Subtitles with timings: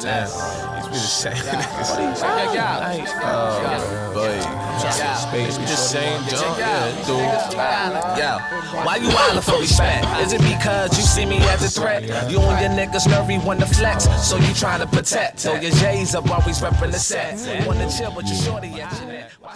[0.00, 2.94] Damn, he's really saying Yeah,
[4.14, 5.14] yeah.
[5.14, 8.16] Space, we just saying jump, yeah.
[8.16, 10.06] Yeah, why you wildin' for respect?
[10.20, 12.02] Is it because you see me as a threat?
[12.30, 15.40] You and your niggas nervy when to flex, so you trying to protect.
[15.40, 17.66] Throw your J's up, always reppin' the set.
[17.66, 18.92] Wanna chill, but you shorty at.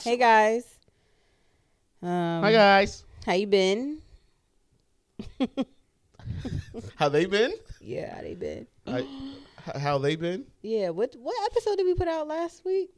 [0.02, 0.64] Hey guys.
[2.02, 3.04] Um, Hi guys.
[3.26, 3.98] How you been?
[6.96, 7.52] How they been?
[7.80, 8.66] Yeah, how they been?
[8.88, 10.44] I, how they been?
[10.62, 10.90] Yeah.
[10.90, 12.90] What what episode did we put out last week?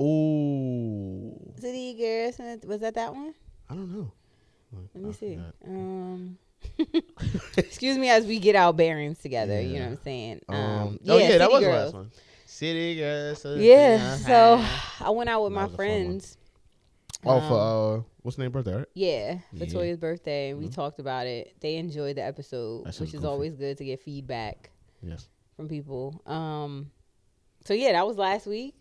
[0.00, 2.60] Ooh, City Garrison.
[2.66, 3.34] Was that that one?
[3.68, 4.12] I don't know.
[4.94, 5.36] Let me I see.
[5.36, 5.54] forgot.
[5.66, 6.38] Um.
[7.56, 9.60] excuse me as we get our bearings together.
[9.60, 10.40] You know what I'm saying?
[10.48, 10.98] Um, Um.
[11.08, 12.10] oh yeah, that City was the last one.
[12.46, 13.44] City girls.
[13.58, 14.16] Yeah.
[14.16, 14.64] So.
[15.00, 15.86] I went out with That my was a fun one.
[15.86, 16.38] friends.
[17.24, 18.74] Oh, Um, for uh, what's the name birthday?
[18.76, 18.86] Right?
[18.94, 19.72] Yeah, for Yeah.
[19.72, 21.54] Toya's birthday, we talked about it.
[21.60, 23.26] They enjoyed the episode, which is goofy.
[23.26, 24.70] always good to get feedback
[25.02, 25.28] Yes.
[25.56, 26.20] from people.
[26.26, 26.90] Um,
[27.64, 28.74] so yeah, that was last week.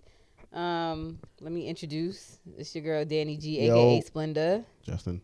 [0.54, 2.40] Um, let me introduce.
[2.58, 5.22] It's your girl Danny G, aka Splenda, Justin.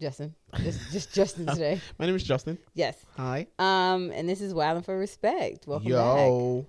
[0.00, 1.80] Justin, just just Justin today.
[1.98, 2.58] My name is Justin.
[2.74, 2.96] Yes.
[3.16, 3.46] Hi.
[3.58, 5.66] Um, and this is Wildin' for Respect.
[5.66, 6.66] Welcome back.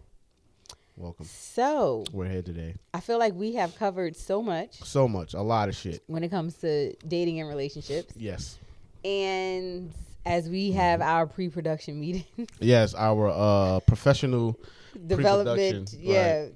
[0.98, 1.26] Welcome.
[1.26, 2.76] So We're here today.
[2.94, 6.02] I feel like we have covered so much So much, a lot of shit.
[6.08, 8.58] when it comes to dating and relationships, Yes.
[9.04, 9.92] and
[10.26, 12.26] as we have our pre-production meeting.
[12.60, 14.60] Yes, our uh professional
[15.08, 15.94] development.
[15.98, 16.48] Yeah,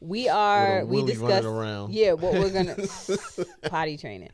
[0.00, 0.84] we are.
[0.84, 1.44] We discussed.
[1.44, 1.92] around.
[1.92, 2.76] Yeah, what we're gonna
[3.68, 4.30] potty training.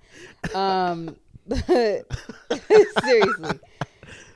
[0.54, 1.16] Um,
[3.04, 3.60] seriously,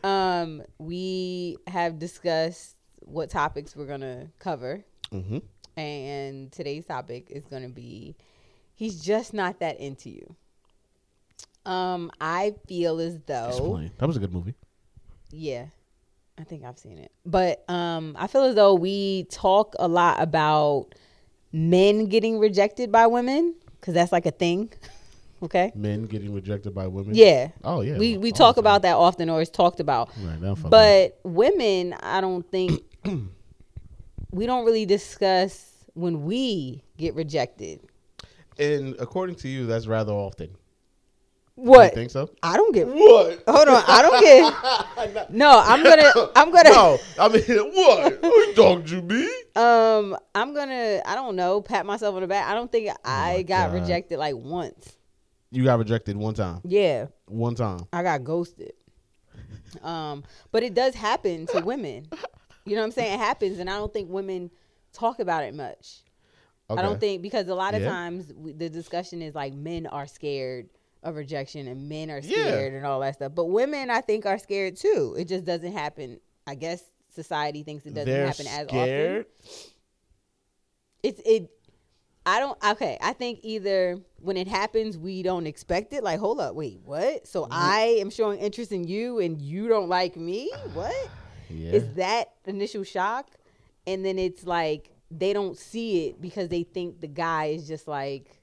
[0.04, 5.38] um, we have discussed what topics we're gonna cover, hmm
[5.76, 8.16] and today's topic is gonna be
[8.74, 10.36] he's just not that into you.
[11.66, 13.90] Um, I feel as though Explain.
[13.98, 14.54] That was a good movie.
[15.30, 15.66] yeah.
[16.38, 17.12] I think I've seen it.
[17.26, 20.86] But um I feel as though we talk a lot about
[21.52, 24.72] men getting rejected by women cuz that's like a thing.
[25.42, 25.70] okay?
[25.74, 27.14] Men getting rejected by women.
[27.14, 27.48] Yeah.
[27.62, 27.98] Oh yeah.
[27.98, 30.08] We we talk the about that often or it's talked about.
[30.18, 32.80] Right, now fuck But women, I don't think
[34.30, 37.80] we don't really discuss when we get rejected.
[38.58, 40.56] And according to you, that's rather often.
[41.60, 41.92] What?
[41.92, 42.30] You think so?
[42.42, 43.42] I don't get What?
[43.46, 47.42] Hold on, I don't get No, I'm going to I'm going to No, I mean
[47.74, 48.18] what?
[48.22, 49.28] Who talking to me?
[49.56, 51.00] Um, I'm gonna.
[51.04, 51.60] I don't know.
[51.60, 52.48] Pat myself on the back.
[52.48, 53.80] I don't think I Oh my got God.
[53.80, 54.96] rejected like once.
[55.50, 56.60] You got rejected one time.
[56.64, 57.80] Yeah, One time.
[57.92, 58.72] I got ghosted.
[59.82, 62.06] Um, but it does happen to women.
[62.64, 63.14] You know what I'm saying?
[63.14, 64.50] It happens, and I don't think women
[64.92, 66.02] talk about it much.
[66.68, 66.78] Okay.
[66.78, 67.88] I don't think because a lot of Yeah.
[67.88, 70.68] times we, the discussion is like men are scared
[71.02, 72.42] of rejection and men are Yeah.
[72.48, 73.32] scared and all that stuff.
[73.34, 75.14] But women, I think, are scared too.
[75.18, 76.20] It just doesn't happen.
[76.46, 79.24] I guess society thinks it doesn't They're happen as often.
[81.02, 81.50] it's it
[82.26, 86.38] I don't okay, I think either when it happens we don't expect it, like hold
[86.38, 87.26] up, wait, what?
[87.26, 87.52] So Mm-hmm.
[87.52, 90.50] I am showing interest in you and you don't like me?
[90.74, 90.94] What?
[91.48, 91.72] Yeah.
[91.72, 93.28] Is that initial shock?
[93.86, 97.88] And then it's like they don't see it because they think the guy is just
[97.88, 98.40] like,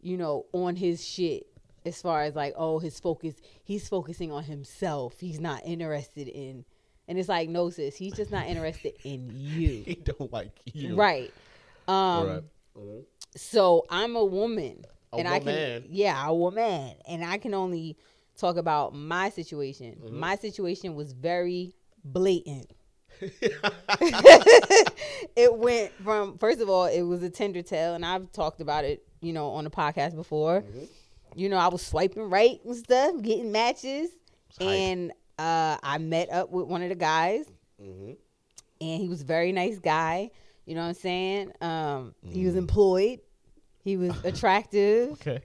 [0.00, 1.46] you know, on his shit
[1.84, 5.20] as far as like, oh, his focus he's focusing on himself.
[5.20, 6.64] He's not interested in
[7.06, 9.82] and it's like, no sis, he's just not interested in you.
[9.84, 10.94] he don't like you.
[10.94, 11.32] Right.
[11.88, 12.42] Um
[12.74, 13.04] Right.
[13.36, 14.84] so I'm a woman.
[15.12, 16.94] A and I can Yeah, I'm a woman.
[17.08, 17.96] And I can only
[18.36, 19.96] talk about my situation.
[20.02, 20.18] Mm-hmm.
[20.18, 21.74] My situation was very
[22.04, 22.70] blatant.
[25.36, 28.84] it went from first of all, it was a Tinder tale, and I've talked about
[28.84, 30.62] it, you know, on the podcast before.
[30.62, 30.84] Mm-hmm.
[31.36, 34.10] You know, I was swiping right and stuff, getting matches,
[34.58, 34.68] hype.
[34.68, 37.46] and uh, I met up with one of the guys,
[37.82, 38.16] Mhm.
[38.80, 40.30] and he was a very nice guy.
[40.66, 41.52] You know what I'm saying?
[41.60, 42.46] Um, He Mm.
[42.46, 43.20] was employed.
[43.82, 45.12] He was attractive.
[45.12, 45.40] Okay.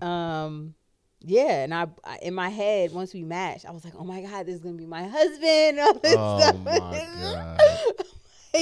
[0.00, 0.74] Um,
[1.20, 4.20] yeah, and I, I in my head once we matched, I was like, "Oh my
[4.22, 6.56] god, this is gonna be my husband." All this Oh stuff.
[6.64, 8.06] my god.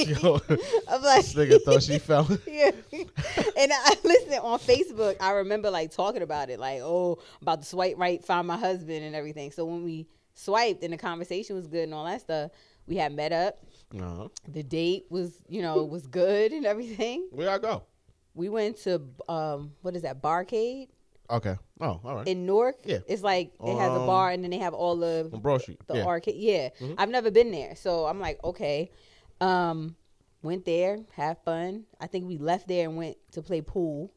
[0.21, 0.39] Yo,
[0.87, 2.27] I'm like, this nigga thought she fell.
[2.47, 2.71] yeah.
[2.93, 5.15] and I listen on Facebook.
[5.19, 9.03] I remember like talking about it, like, oh, about the swipe right, find my husband
[9.03, 9.51] and everything.
[9.51, 12.51] So when we swiped and the conversation was good and all that stuff,
[12.87, 13.59] we had met up.
[13.91, 14.31] No.
[14.47, 17.27] The date was, you know, was good and everything.
[17.31, 17.83] Where I go?
[18.33, 20.89] We went to um, what is that, Barcade
[21.27, 21.55] Okay.
[21.81, 22.27] Oh, all right.
[22.27, 22.75] in Newark.
[22.85, 22.99] Yeah.
[23.07, 25.79] it's like it has a Um, bar and then they have all the Broad Street.
[25.87, 26.05] the yeah.
[26.05, 26.35] arcade.
[26.35, 26.69] Yeah,
[26.99, 28.91] I've never been there, so I'm like, okay.
[29.41, 29.95] Um,
[30.41, 31.85] went there, had fun.
[31.99, 34.11] I think we left there and went to play pool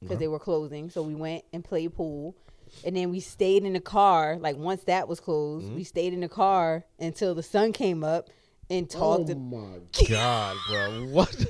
[0.00, 0.90] because they were closing.
[0.90, 2.36] So we went and played pool,
[2.84, 4.36] and then we stayed in the car.
[4.38, 8.28] Like once that was closed, we stayed in the car until the sun came up,
[8.68, 9.30] and talked.
[9.30, 9.78] Oh my
[10.08, 11.06] god, bro!
[11.06, 11.46] What?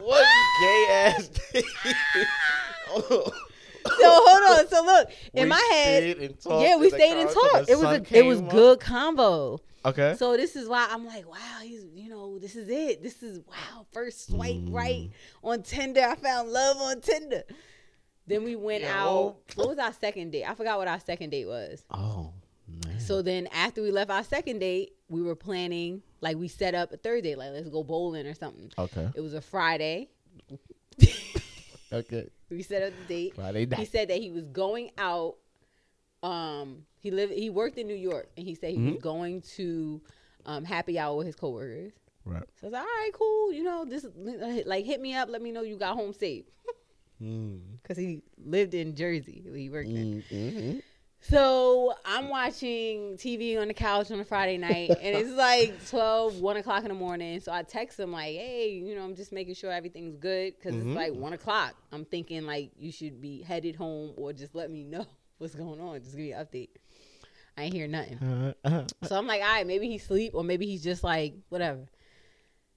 [0.00, 0.26] what
[0.60, 1.28] gay ass?
[1.28, 1.62] Day.
[3.82, 4.68] So hold on.
[4.68, 7.70] So look, in We my head, stayed and talked yeah, we stayed and car talked.
[7.70, 8.50] It was a it was up.
[8.50, 9.58] good combo.
[9.84, 10.14] Okay.
[10.18, 13.02] So this is why I'm like, wow, he's you know, this is it.
[13.02, 14.74] This is wow, first swipe Mm.
[14.74, 15.10] right
[15.42, 16.02] on Tinder.
[16.02, 17.42] I found love on Tinder.
[18.26, 18.88] Then we went Yo.
[18.90, 19.36] out.
[19.56, 20.44] What was our second date?
[20.44, 21.84] I forgot what our second date was.
[21.90, 22.32] oh
[22.86, 23.00] man.
[23.00, 26.92] So then after we left our second date, we were planning like we set up
[26.92, 28.70] a third date, like let's go bowling or something.
[28.78, 29.08] Okay.
[29.14, 30.10] It was a Friday.
[31.92, 32.28] Okay.
[32.50, 33.34] We set up the date.
[33.36, 35.36] Friday He said that he was going out.
[36.22, 37.32] Um, he lived.
[37.32, 38.92] He worked in New York, and he said he Mm-hmm.
[38.94, 40.00] was going to
[40.46, 41.92] um, happy hour with his coworkers.
[42.24, 42.42] Right.
[42.60, 43.52] So I was like, all right, cool.
[43.52, 44.06] You know, this
[44.66, 45.28] like hit me up.
[45.30, 46.44] Let me know you got home safe
[47.22, 47.60] Mm.
[47.82, 49.42] because he lived in Jersey.
[49.46, 50.22] where He worked in.
[50.30, 50.78] Mm-hmm.
[51.22, 56.36] So I'm watching TV on the couch on a Friday night, and it's like 12,
[56.40, 57.40] 1 o'clock in the morning.
[57.40, 60.74] So I text him like, "Hey, you know, I'm just making sure everything's good because
[60.76, 60.86] Mhm.
[60.86, 61.74] it's like one o'clock.
[61.92, 65.04] I'm thinking like you should be headed home or just let me know
[65.40, 66.00] what's going on.
[66.00, 66.68] Just give me an update.
[67.56, 68.54] I ain't hear nothing.
[68.64, 71.80] Uh, So I'm like, all right, maybe he's sleep or maybe he's just like whatever.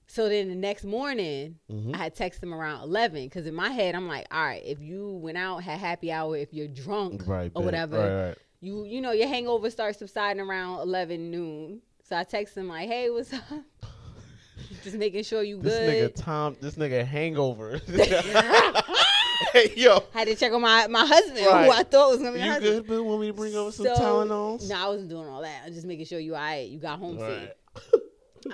[0.06, 1.94] So then the next morning, Mhm.
[1.94, 4.80] I had texted him around 11 because in my head I'm like, all right, if
[4.80, 7.50] you went out had happy hour, if you're drunk right.
[7.54, 8.26] or whatever, Right.
[8.28, 8.38] Right.
[8.60, 11.80] you you know your hangover starts subsiding around 11 noon.
[12.02, 13.42] So I text him like, hey, what's up?
[14.82, 15.88] Just making sure you This good.
[15.88, 16.56] This nigga Tom.
[16.60, 17.80] This nigga hangover.
[19.52, 20.02] hey yo.
[20.12, 21.64] Had to check on my my husband, Right.
[21.66, 22.72] who I thought was gonna be my You husband.
[22.76, 23.02] good, boo?
[23.04, 24.68] Want me to bring over some So- Tylenols?
[24.68, 25.62] No, I wasn't doing all that.
[25.66, 26.68] I'm just making sure you all right.
[26.68, 27.48] You got home safe.
[27.48, 28.02] Right.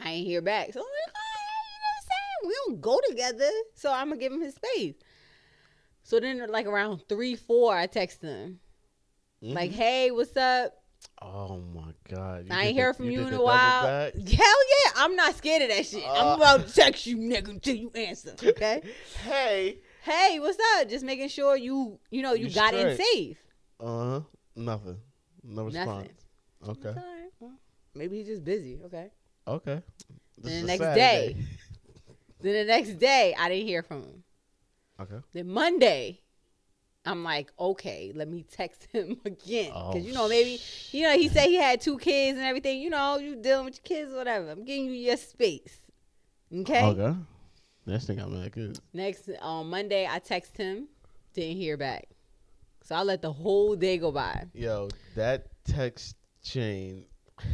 [0.05, 0.73] I ain't hear back.
[0.73, 2.49] So I'm like, all right, you know what I'm saying?
[2.49, 3.50] We don't go together.
[3.75, 4.94] So I'm gonna give him his space.
[6.03, 8.61] So then like around three, four, I text him.
[9.43, 9.79] Like, Mm-hmm.
[9.79, 10.75] hey, what's up?
[11.23, 12.47] Oh my god.
[12.47, 13.82] You I ain't heard from you, did in a while.
[13.85, 14.15] back?
[14.15, 16.05] Hell yeah, I'm not scared of that shit.
[16.05, 16.12] Uh.
[16.12, 18.35] I'm about to text you, nigga, until you answer.
[18.43, 18.82] Okay.
[19.25, 19.79] Hey.
[20.02, 20.88] Hey, what's up?
[20.88, 23.06] Just making sure you, you know, you, You got in straight.
[23.14, 23.38] safe.
[23.79, 24.20] Uh huh.
[24.56, 24.97] Nothing.
[25.43, 26.08] No response.
[26.67, 26.87] Nothing.
[26.87, 26.88] Okay.
[26.88, 27.31] All right.
[27.41, 27.52] Well,
[27.94, 28.81] maybe he's just busy.
[28.85, 29.11] Okay.
[29.49, 29.82] Okay.
[30.38, 31.35] This Then is the a next Saturday.
[31.35, 31.37] day,
[32.41, 34.25] then the next day, I didn't hear from him.
[35.00, 35.17] Okay.
[35.32, 36.20] Then Monday,
[37.06, 39.67] I'm like, okay, let me text him again.
[39.73, 40.61] Because, Oh, you know, maybe,
[40.93, 42.81] you know, he said he had two kids and everything.
[42.81, 44.50] You know, you dealing with your kids, or whatever.
[44.50, 45.81] I'm giving you your space.
[46.55, 46.85] Okay?
[46.85, 47.17] Okay.
[47.91, 50.87] Next thing I'm like, is Next, on Monday, I text him,
[51.35, 52.07] didn't hear back.
[52.85, 54.45] So I let the whole day go by.
[54.55, 57.05] yo, that text chain.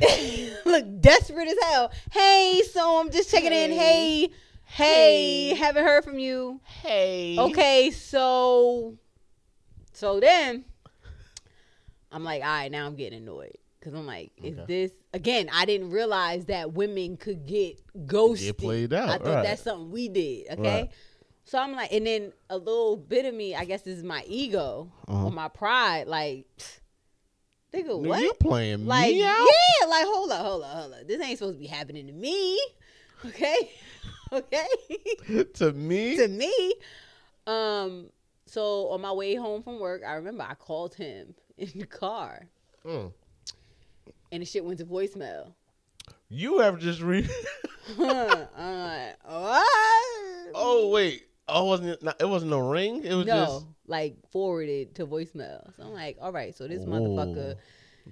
[0.67, 1.91] Look desperate as hell.
[2.13, 3.71] Hey, so I'm just checking in.
[3.71, 4.29] Hey,
[4.65, 5.55] hey, Hey.
[5.55, 6.61] haven't heard from you.
[6.65, 7.37] Hey.
[7.39, 8.99] Okay, so
[9.95, 10.65] so then
[12.13, 13.57] I'm like, all right, now I'm getting annoyed
[13.87, 14.65] because I'm like, is Okay.
[14.67, 15.49] this again?
[15.53, 18.59] I didn't realize that women could get ghosted.
[18.59, 19.43] played out, I thought right.
[19.45, 20.49] that's something we did.
[20.59, 20.81] Okay.
[20.83, 20.91] Right.
[21.45, 24.91] So I'm like, and then a little bit of me, I guess, is my ego
[25.07, 25.27] Uh-huh.
[25.27, 26.09] or my pride.
[26.09, 26.47] Like,
[27.73, 28.23] nigga, Nigga, what?
[28.23, 29.47] You playing Like, me out?
[29.81, 31.07] yeah, like, hold up, hold up, hold up.
[31.07, 32.59] This ain't supposed to be happening to me.
[33.25, 33.71] Okay?
[34.33, 34.67] okay?
[35.55, 36.17] to me?
[36.17, 36.75] to me.
[37.47, 38.11] Um,
[38.45, 42.49] so on my way home from work, I remember I called him in the car
[42.85, 43.13] Mm.
[44.37, 45.55] And the shit went to voicemail.
[46.29, 47.29] You ever just read?
[47.99, 49.67] Like, what?
[50.55, 51.23] oh wait.
[51.47, 52.15] Oh, wasn't it?
[52.19, 53.05] It wasn't no ring.
[53.05, 53.67] It was no, just.
[53.87, 55.73] like forwarded to voicemail.
[55.77, 57.55] So I'm like, all right, so this motherfucker.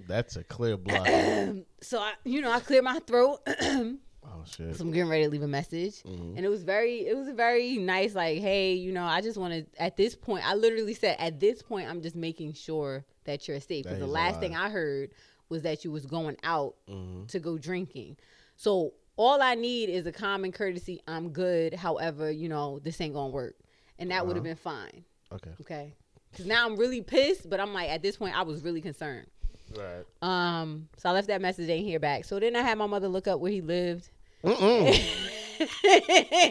[0.07, 1.07] That's a clear block.
[1.81, 3.41] So I, you know, I cleared my throat.
[3.47, 3.97] oh
[4.45, 4.75] shit.
[4.77, 6.01] So I'm getting ready to leave a message.
[6.03, 6.37] Mhm.
[6.37, 9.37] And it was very, it was a very nice, like, hey, you know, I just
[9.37, 13.03] want to, at this point, I literally said, at this point, I'm just making sure
[13.25, 13.83] that you're safe.
[13.83, 14.55] Because the last thing.
[14.55, 15.11] I heard
[15.49, 17.27] was that you was going out Mhm.
[17.29, 18.17] to go drinking.
[18.55, 21.01] So all I need is a common courtesy.
[21.07, 21.73] I'm good.
[21.73, 23.55] However, you know, this ain't to work.
[23.99, 24.51] And that would have Uh-huh.
[24.55, 25.05] been fine.
[25.31, 25.51] Okay.
[25.61, 25.93] Okay.
[26.31, 29.27] Because now I'm really pissed, but I'm like, at this point, I was really concerned.
[29.75, 30.03] Right.
[30.21, 32.25] Um, so I left that message, ain't hear back.
[32.25, 34.09] So then I had my mother look up where he lived.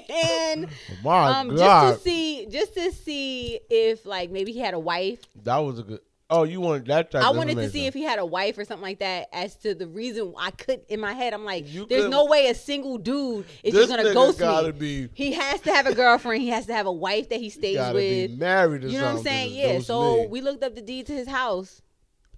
[0.09, 0.67] And
[1.03, 5.21] My um, just to see, just to see if like maybe he had a wife.
[5.43, 6.01] that was a good.
[6.35, 8.65] Oh, you wanted that type I wanted to see if he had a wife or
[8.65, 9.29] something like that.
[9.33, 12.49] As to the reason I could in my head, I'm like, You there's no way
[12.49, 14.71] a single dude is just gonna ghost me.
[14.73, 16.43] be He has to have a girlfriend.
[16.43, 18.31] He has to have a wife that he stays with.
[18.31, 19.55] be married or You know what I'm saying?
[19.55, 19.81] Yeah.
[19.81, 21.81] So we looked up the deed to his house.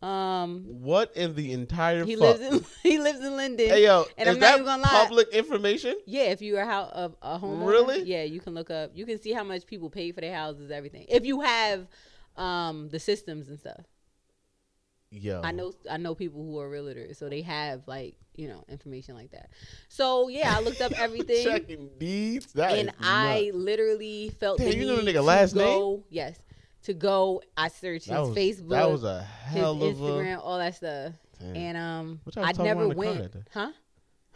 [0.02, 2.38] Um, What in the entire he fuck?
[2.38, 3.66] lives in he lives in Linden.
[3.66, 4.88] hey yo, and is I'm not that even gonna lie.
[5.06, 5.96] public information?
[6.04, 8.02] Yeah, if you are how a, a homeowner, Really?
[8.02, 8.90] Yeah, you can look up.
[8.94, 11.06] You can see how much people pay for their houses, everything.
[11.08, 11.86] If you have
[12.36, 13.84] um the systems and stuff.
[15.10, 15.40] Yeah.
[15.42, 19.14] I know I know people who are realtors, so they have like you know information
[19.14, 19.50] like that.
[19.88, 22.54] So yeah, I looked up everything, checking deeds.
[22.56, 26.04] And I literally felt Damn, the you know the nigga last go.
[26.10, 26.38] Yes,
[26.82, 27.42] to go.
[27.56, 30.02] I searched that his was, Facebook, That was a his hell of a.
[30.04, 31.56] Instagram, all that stuff, Damn.
[31.56, 33.34] and um, I never in the car went.
[33.54, 33.72] Huh?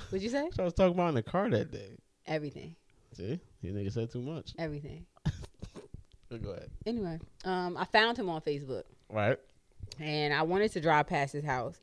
[0.09, 0.49] What'd you say?
[0.59, 1.99] I was talking about in the car that day.
[2.27, 2.77] Everything,
[3.13, 4.53] See, you nigga said too much.
[4.57, 5.05] everything.
[6.39, 6.71] Go ahead.
[6.87, 8.85] Anyway, um, I found him on Facebook.
[9.13, 9.39] Right.
[9.99, 11.81] and I wanted to drive past his house,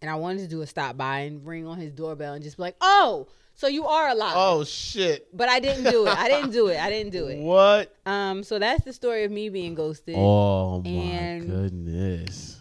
[0.00, 2.56] and I wanted to do a stop by and ring on his doorbell and just
[2.56, 5.36] be like, "Oh, so you are alive?" Oh shit.
[5.36, 6.16] But I didn't do it.
[6.16, 6.78] I didn't do it.
[6.78, 7.38] I didn't do it.
[7.42, 7.94] What?
[8.06, 10.14] Um, so that's the story of me being ghosted.
[10.16, 12.60] Oh my And- goodness.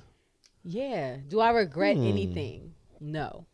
[0.63, 1.17] Yeah.
[1.27, 2.07] Do I regret Hmm.
[2.07, 2.73] anything?
[2.99, 3.45] No.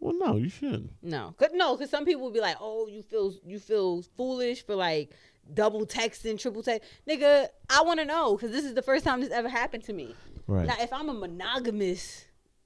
[0.00, 0.92] Well, no, you shouldn't.
[1.02, 1.34] No.
[1.36, 4.76] Cause, no, because some people will be like, "Oh, you feel you feel foolish for
[4.76, 5.10] like
[5.52, 9.20] double texting, triple text." Nigga, I want to know because this is the first time
[9.20, 10.14] this ever happened to me.
[10.46, 10.66] Right.
[10.66, 12.24] Now, if I'm a monogamous,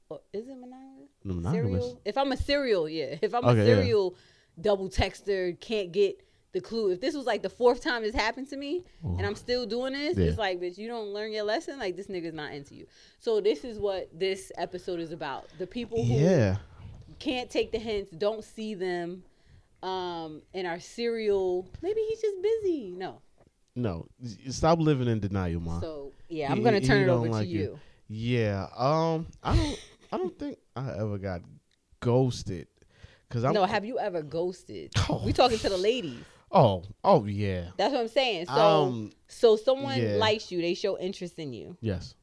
[0.09, 1.09] or is it monogamous?
[1.25, 1.83] Monogamous.
[1.83, 2.01] Serial?
[2.05, 3.17] If I'm a serial, yeah.
[3.23, 3.75] If I'm Okay, a yeah.
[3.77, 4.17] serial
[4.61, 6.21] double texter, can't get
[6.53, 6.91] the clue.
[6.93, 9.95] If this was like the fourth time this happened to me, and I'm still doing
[9.95, 10.27] this, Yeah.
[10.27, 11.79] it's like, bitch, you don't learn your lesson.
[11.79, 12.87] Like this nigga's not into you.
[13.21, 15.47] So this is what this episode is about.
[15.59, 16.59] The people who Yeah.
[17.19, 19.25] can't take the hints, don't see them,
[19.83, 21.69] um, and are serial.
[21.83, 22.95] Maybe he's just busy.
[22.97, 23.21] No.
[23.75, 24.07] No.
[24.51, 25.81] Stop living in denial, ma.
[25.81, 27.61] So yeah, I'm gonna turn it over like to you.
[27.61, 27.79] you.
[28.09, 28.67] Yeah.
[28.77, 29.27] Um.
[29.43, 29.79] I don't.
[30.13, 31.41] I don't think I ever got
[32.01, 32.69] ghosted.
[33.31, 33.55] Cause I'm.
[33.55, 34.93] No, have you ever ghosted?
[35.09, 36.21] Oh, we talking to the ladies.
[36.51, 36.85] Oh.
[37.03, 37.71] Oh yeah.
[37.79, 38.47] That's what I'm saying.
[38.47, 40.17] So, Um, so someone yeah.
[40.17, 42.15] likes you, they show interest in you, Yes.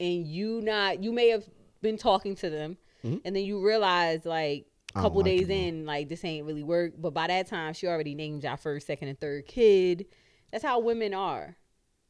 [0.00, 1.44] and you not, you may have
[1.80, 3.20] been talking to them, Mhm.
[3.24, 6.46] and then you realize like a I don't couple like days in, like this ain't
[6.46, 6.94] really work.
[6.98, 10.06] But by that time, she already named our first, second, and third kid.
[10.52, 11.56] That's how women are.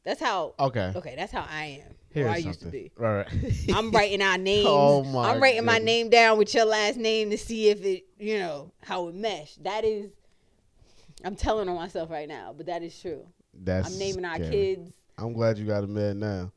[0.03, 0.55] That's how.
[0.59, 0.93] Okay.
[0.95, 1.95] Okay, that's how I am.
[2.09, 2.91] Here's I used to be.
[2.95, 3.25] Right.
[3.25, 3.69] right.
[3.73, 4.65] I'm writing our names.
[4.67, 8.05] Oh, my I'm writing my name down with your last name to see if it,
[8.17, 9.55] you know, how it mesh.
[9.57, 10.09] That is,
[11.23, 13.27] I'm telling on myself right now, but that is true.
[13.53, 13.91] That's.
[13.91, 14.49] I'm naming our scary.
[14.49, 14.93] kids.
[15.17, 16.51] I'm glad you got a man now.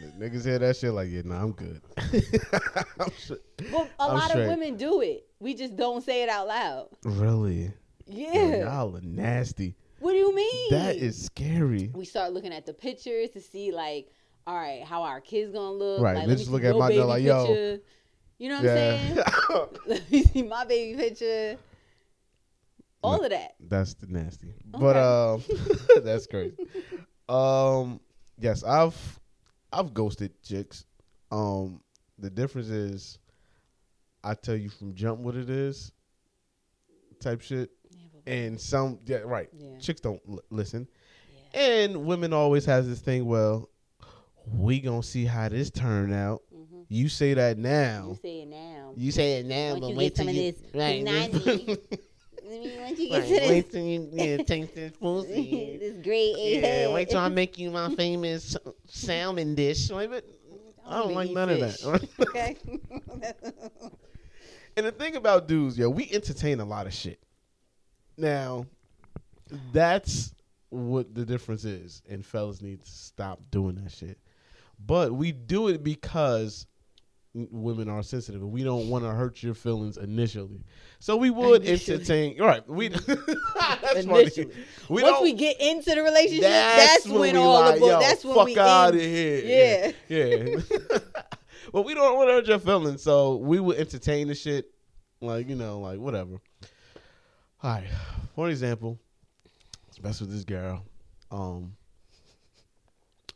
[0.18, 1.80] Niggas hear that shit like, yeah, nah, I'm good.
[1.98, 3.38] I'm sure-
[3.72, 4.42] Well, a I'm lot straight.
[4.44, 5.26] of women do it.
[5.40, 6.88] We just don't say it out loud.
[7.04, 7.72] Really?
[8.06, 8.34] Yeah.
[8.34, 9.74] Yo, y'all are nasty.
[10.00, 10.70] What do you mean?
[10.70, 11.90] That is scary.
[11.94, 14.10] We start looking at the pictures to see like,
[14.46, 16.00] all right, how our kids gonna look.
[16.02, 17.46] Right, Like, let's just look at my- baby like, yo.
[17.46, 17.82] picture.
[18.38, 19.16] You know what I'm saying?
[19.16, 19.64] Yeah.
[19.86, 21.56] Let me see my baby picture.
[23.04, 23.24] All No.
[23.24, 23.54] of that.
[23.60, 24.52] that's the nasty.
[24.66, 25.42] But um
[26.02, 26.56] that's crazy.
[27.28, 28.00] Um
[28.40, 29.20] yes, I've
[29.72, 30.84] I've ghosted chicks.
[31.30, 31.80] Um
[32.18, 33.18] the difference is
[34.24, 35.92] I tell you from jump what it is
[37.20, 37.70] type shit.
[38.26, 39.48] And some yeah, right.
[39.52, 39.78] Yeah.
[39.78, 40.86] Chicks don't l- listen.
[41.54, 43.68] And women always has this thing, well,
[44.46, 46.42] we gonna see how this turn out.
[46.54, 46.84] Mhm.
[46.88, 48.08] You say that now.
[48.10, 48.92] You say it now.
[48.96, 51.02] You say it now, Once but you wait till you this right.
[52.62, 52.80] Punani.
[52.80, 53.28] Once you get right.
[53.28, 55.78] to this, Wait till you yeah, taste this pussy.
[55.80, 56.92] this great A yeah, head.
[56.94, 59.90] wait till I make you my famous salmon dish.
[59.90, 60.24] Wait, but
[60.86, 62.08] I don't like none fish, of that.
[62.28, 62.56] okay.
[64.76, 67.20] and the thing about dudes, yo, we entertain a lot of shit.
[68.16, 68.66] Now,
[69.72, 70.34] that's
[70.70, 74.18] what the difference is, and fellas need to stop doing that shit.
[74.84, 76.71] But we do it because w-
[77.34, 80.62] women are sensitive, and we don't want to hurt your feelings initially.
[80.98, 81.94] So we would Initially.
[81.96, 82.38] entertain.
[82.38, 82.68] Right?
[82.68, 84.30] We that's Initially.
[84.44, 84.64] funny.
[84.88, 88.46] We Once we get into the relationship, that's, when, we all the that's when fuck
[88.46, 88.96] we out end.
[88.96, 89.94] of here.
[90.08, 90.98] Yeah, yeah.
[91.72, 94.66] but we don't want to hurt your feelings, so we would entertain the shit,
[95.20, 96.36] like you know, like whatever.
[97.62, 97.84] All right,
[98.34, 98.98] for example,
[99.90, 100.84] especially with this girl,
[101.30, 101.76] um,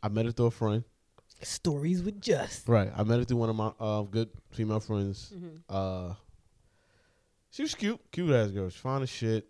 [0.03, 0.83] I met her through a friend.
[1.41, 2.67] Stories with Just.
[2.67, 5.33] Right, I met her through one of my uh, good female friends.
[5.35, 5.61] Mhm.
[5.69, 6.13] Uh,
[7.51, 8.69] she was cute, cute ass girl.
[8.69, 9.47] She fine as shit.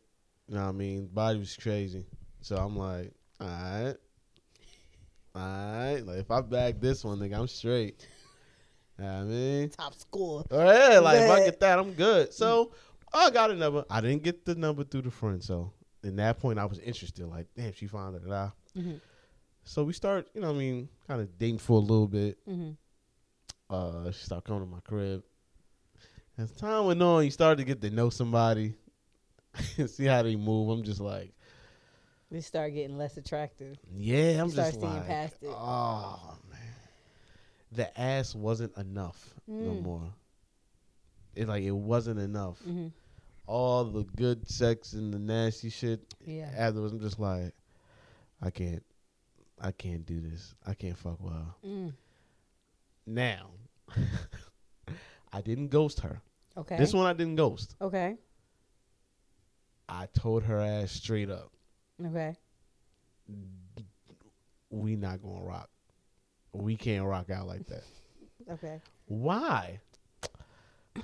[0.47, 1.07] You know what I mean?
[1.07, 2.05] Body was crazy.
[2.41, 3.95] So I'm like, all right,
[5.35, 5.99] all right.
[6.05, 8.07] Like if I bag this one, nigga, I'm straight.
[8.97, 10.43] You know what I mean, Top score.
[10.49, 12.33] oh, yeah, like if I get that, I'm good.
[12.33, 12.71] So
[13.13, 13.85] I got a number.
[13.89, 15.43] I didn't get the number through the friend.
[15.43, 15.71] So
[16.03, 17.25] in that point, I was interested.
[17.27, 18.23] Like, damn, she found it.
[18.23, 18.99] Mhm.
[19.63, 22.37] So we start, you know, what I mean, kind of dating for a little bit
[22.49, 22.71] Mm-hmm.
[23.69, 25.23] uh, she started coming to my crib.
[26.37, 28.75] As time went on, you started to get to know somebody,
[29.87, 30.69] see how they move.
[30.69, 31.33] I'm just like,
[32.29, 33.77] They start getting less attractive.
[33.91, 35.49] yeah, I'm You just like, past it.
[35.49, 36.59] oh man,
[37.71, 39.81] the ass wasn't enough no Mm.
[39.83, 40.13] more.
[41.35, 42.59] It like it wasn't enough.
[42.67, 42.87] Mm-hmm.
[43.47, 46.51] All the good sex and the nasty shit Yeah.
[46.55, 47.53] afterwards, I'm just like,
[48.41, 48.83] I can't,
[49.59, 50.53] I can't do this.
[50.65, 51.55] I can't fuck well.
[51.65, 51.93] Mm.
[53.05, 53.49] Now,
[55.33, 56.21] I didn't ghost her.
[56.55, 56.77] Okay.
[56.77, 57.75] This one I didn't ghost.
[57.81, 58.15] Okay.
[59.89, 61.51] I told her ass straight up,
[62.05, 62.35] Okay.
[64.69, 65.69] we not gonna rock.
[66.51, 67.83] We can't rock out like that.
[68.49, 68.79] Okay.
[69.07, 69.81] Why?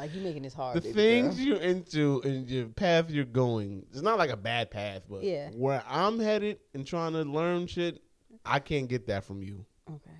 [0.00, 0.82] Like you making this hard.
[0.82, 1.44] the things girl.
[1.44, 5.50] you're into and your path you're going, it's not like a bad path, but Yeah.
[5.50, 8.00] where I'm headed and trying to learn shit,
[8.42, 9.66] I can't get that from you.
[9.90, 10.16] Okay.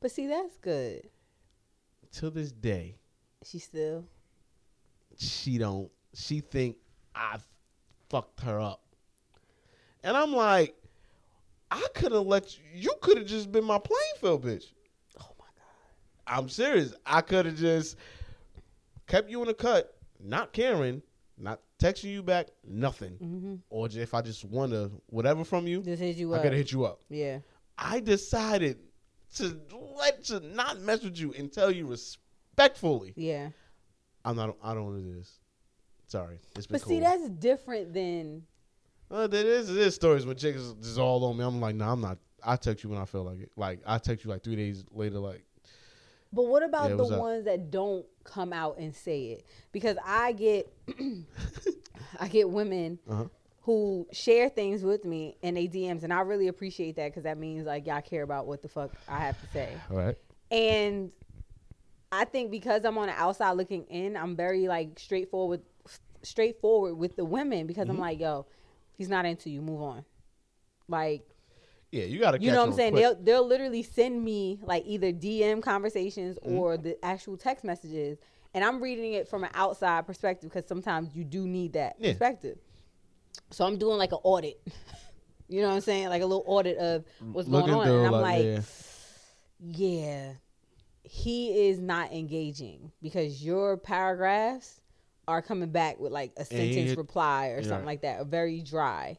[0.00, 1.08] But see, that's good.
[2.14, 2.96] To this day,
[3.44, 4.06] She still.
[5.16, 5.88] she don't.
[6.14, 6.76] She think
[7.14, 7.38] I
[8.08, 8.82] fucked her up,
[10.02, 10.74] and I'm like,
[11.70, 12.64] I could have let you.
[12.74, 14.64] You could have just been my playing field, bitch.
[15.20, 16.42] Oh my god.
[16.42, 16.92] I'm serious.
[17.06, 17.96] I could have just
[19.10, 21.02] kept you in the cut, not caring,
[21.36, 23.12] not texting you back, nothing.
[23.14, 23.54] Mm-hmm.
[23.68, 26.44] Or if I just want to whatever from you, Just hit you I up.
[26.44, 27.00] have hit you up.
[27.08, 27.38] Yeah.
[27.76, 28.78] I decided
[29.36, 29.60] to
[29.96, 33.12] let to not mess with you and tell you respectfully.
[33.16, 33.50] Yeah.
[34.24, 34.56] I'm not.
[34.62, 35.38] I don't want to do this.
[36.06, 38.42] Sorry, it's been But see, that's different than.
[39.10, 41.44] Uh, there is there is stories when chicks is just all on me.
[41.44, 42.18] I'm like, nah, I'm not.
[42.42, 43.50] I text you when I feel like it.
[43.56, 45.18] Like I text you like three days later.
[45.18, 45.44] Like
[46.32, 47.18] But what about Yeah, the up?
[47.18, 49.44] ones that don't come out and say it?
[49.72, 50.72] Because I get,
[52.20, 53.24] I get women Uh-huh.
[53.62, 57.36] who share things with me in they DMs, and I really appreciate that because that
[57.38, 59.76] means like y'all care about what the fuck I have to say.
[59.90, 60.16] all right,
[60.50, 61.10] And
[62.12, 65.60] I think because I'm on the outside looking in, I'm very like straightforward,
[66.22, 67.90] straightforward with the women because Mm-hmm.
[67.92, 68.46] I'm like, yo,
[68.96, 69.60] he's not into you.
[69.62, 70.04] Move on.
[70.88, 71.22] Like
[71.92, 72.40] yeah, you got to.
[72.42, 72.94] you know what I'm saying?
[72.94, 76.56] They'll they'll literally send me like either DM conversations Mm-hmm.
[76.56, 78.18] or the actual text messages,
[78.54, 82.10] and I'm reading it from an outside perspective because sometimes you do need that Yeah.
[82.10, 82.58] perspective.
[83.50, 84.60] So I'm doing like an audit.
[85.48, 86.08] you know what I'm saying?
[86.08, 88.60] Like a little audit of what's going on, and I'm like, like, yeah.
[89.60, 90.32] yeah,
[91.02, 94.80] he is not engaging because your paragraphs
[95.28, 97.86] are coming back with like a sentence it- reply or something right.
[97.86, 99.18] like that, or very dry.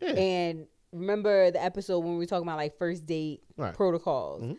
[0.00, 0.10] Yeah.
[0.10, 3.74] And remember the episode when we were talking about like first date Right.
[3.74, 4.42] protocols.
[4.42, 4.58] Mhm.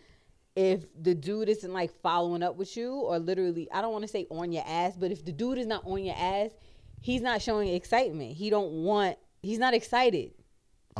[0.55, 4.07] If the dude isn't like following up with you, or literally, I don't want to
[4.07, 6.51] say on your ass, but if the dude is not on your ass,
[7.01, 8.35] he's not showing excitement.
[8.35, 9.17] He don't want.
[9.41, 10.33] He's not excited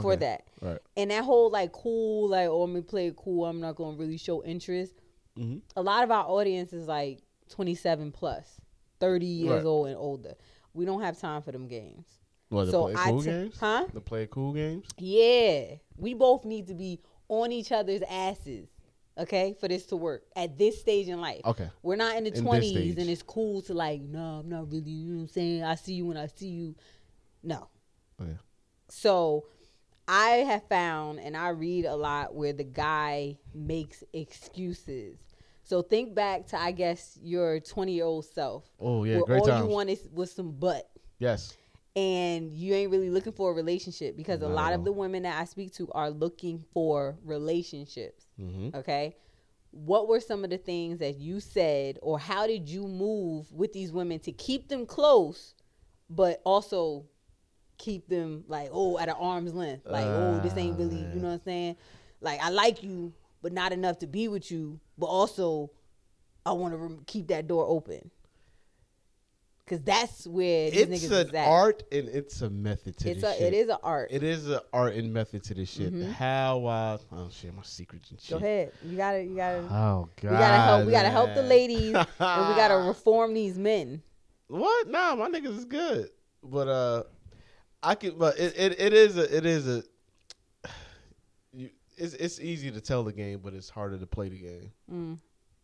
[0.01, 0.19] for Okay.
[0.21, 0.47] that.
[0.61, 0.79] Right.
[0.97, 3.45] And that whole like cool, like oh, I'm gonna play it cool.
[3.45, 4.95] I'm not gonna really show interest.
[5.37, 5.61] Mhm.
[5.75, 8.59] A lot of our audience is like 27 plus,
[8.99, 9.65] 30 years Right.
[9.65, 10.33] old and older.
[10.73, 12.07] We don't have time for them games.
[12.53, 13.57] What, So play I cool t- games?
[13.59, 13.85] huh?
[13.93, 14.85] To play cool games?
[14.97, 18.67] Yeah, we both need to be on each other's asses,
[19.17, 21.41] okay, for this to work at this stage in life.
[21.45, 21.69] Okay.
[21.81, 24.91] We're not in the In twenties, and it's cool to like, no, I'm not really.
[24.91, 25.63] You know what I'm saying?
[25.63, 26.75] I see you when I see you.
[27.41, 27.69] No.
[28.19, 28.37] Oh, okay.
[28.89, 29.45] So,
[30.07, 35.17] I have found, and I read a lot where the guy makes excuses.
[35.63, 38.65] So think back to I guess your 20 year old self.
[38.79, 39.65] Oh yeah, where great all times.
[39.65, 40.87] you want is was some butt
[41.19, 41.57] yes.
[41.95, 45.39] And you ain't really looking for a relationship because a lot of the women that
[45.39, 48.25] I speak to are looking for relationships.
[48.39, 48.75] Mm-hmm.
[48.75, 49.15] Okay.
[49.71, 53.73] What were some of the things that you said, or how did you move with
[53.73, 55.53] these women to keep them close,
[56.09, 57.05] but also
[57.77, 59.85] keep them like, oh, at an arm's length?
[59.85, 61.75] Like, oh, this ain't really, you know what I'm saying?
[62.21, 65.69] Like, I like you, but not enough to be with you, but also
[66.45, 68.09] I want to rem- keep that door open.
[69.65, 71.47] Cause that's where these It's niggas an is at.
[71.47, 73.53] art and it's a method to It's this a, shit.
[73.53, 74.09] it is an art.
[74.11, 75.93] It is an art and method to this shit.
[76.11, 78.31] How I oh shit, my secrets and shit.
[78.31, 78.73] Go ahead.
[78.83, 79.59] You gotta, you gotta.
[79.59, 80.31] Oh god.
[80.31, 80.85] we gotta help.
[80.85, 82.05] We gotta help the ladies, and
[82.49, 84.01] we gotta reform these men.
[84.47, 84.89] What?
[84.89, 86.09] Nah, my niggas is good.
[86.43, 87.03] But uh
[87.81, 89.83] I can but it, it, it is a it is a
[91.53, 94.71] you, it's it's easy to tell the game, but it's harder to play the game.
[94.91, 95.19] Mm.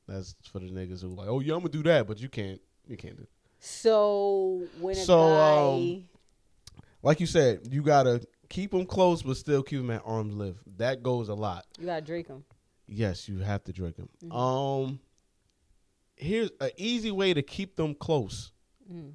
[0.07, 2.61] That's for the niggas who like, oh yeah, I'm gonna do that, but you can't
[2.87, 3.27] you can't do.
[3.59, 6.03] So when a So, guy, um,
[7.03, 10.59] Like you said, you gotta keep them close, but still keep them at arm's length.
[10.77, 11.65] That goes a lot.
[11.79, 12.43] you gotta drink them.
[12.87, 14.09] Yes, you have to drink them.
[14.23, 14.35] Mm-hmm.
[14.35, 14.99] Um,
[16.15, 18.51] here's an easy way to keep them close.
[18.91, 19.13] Mm.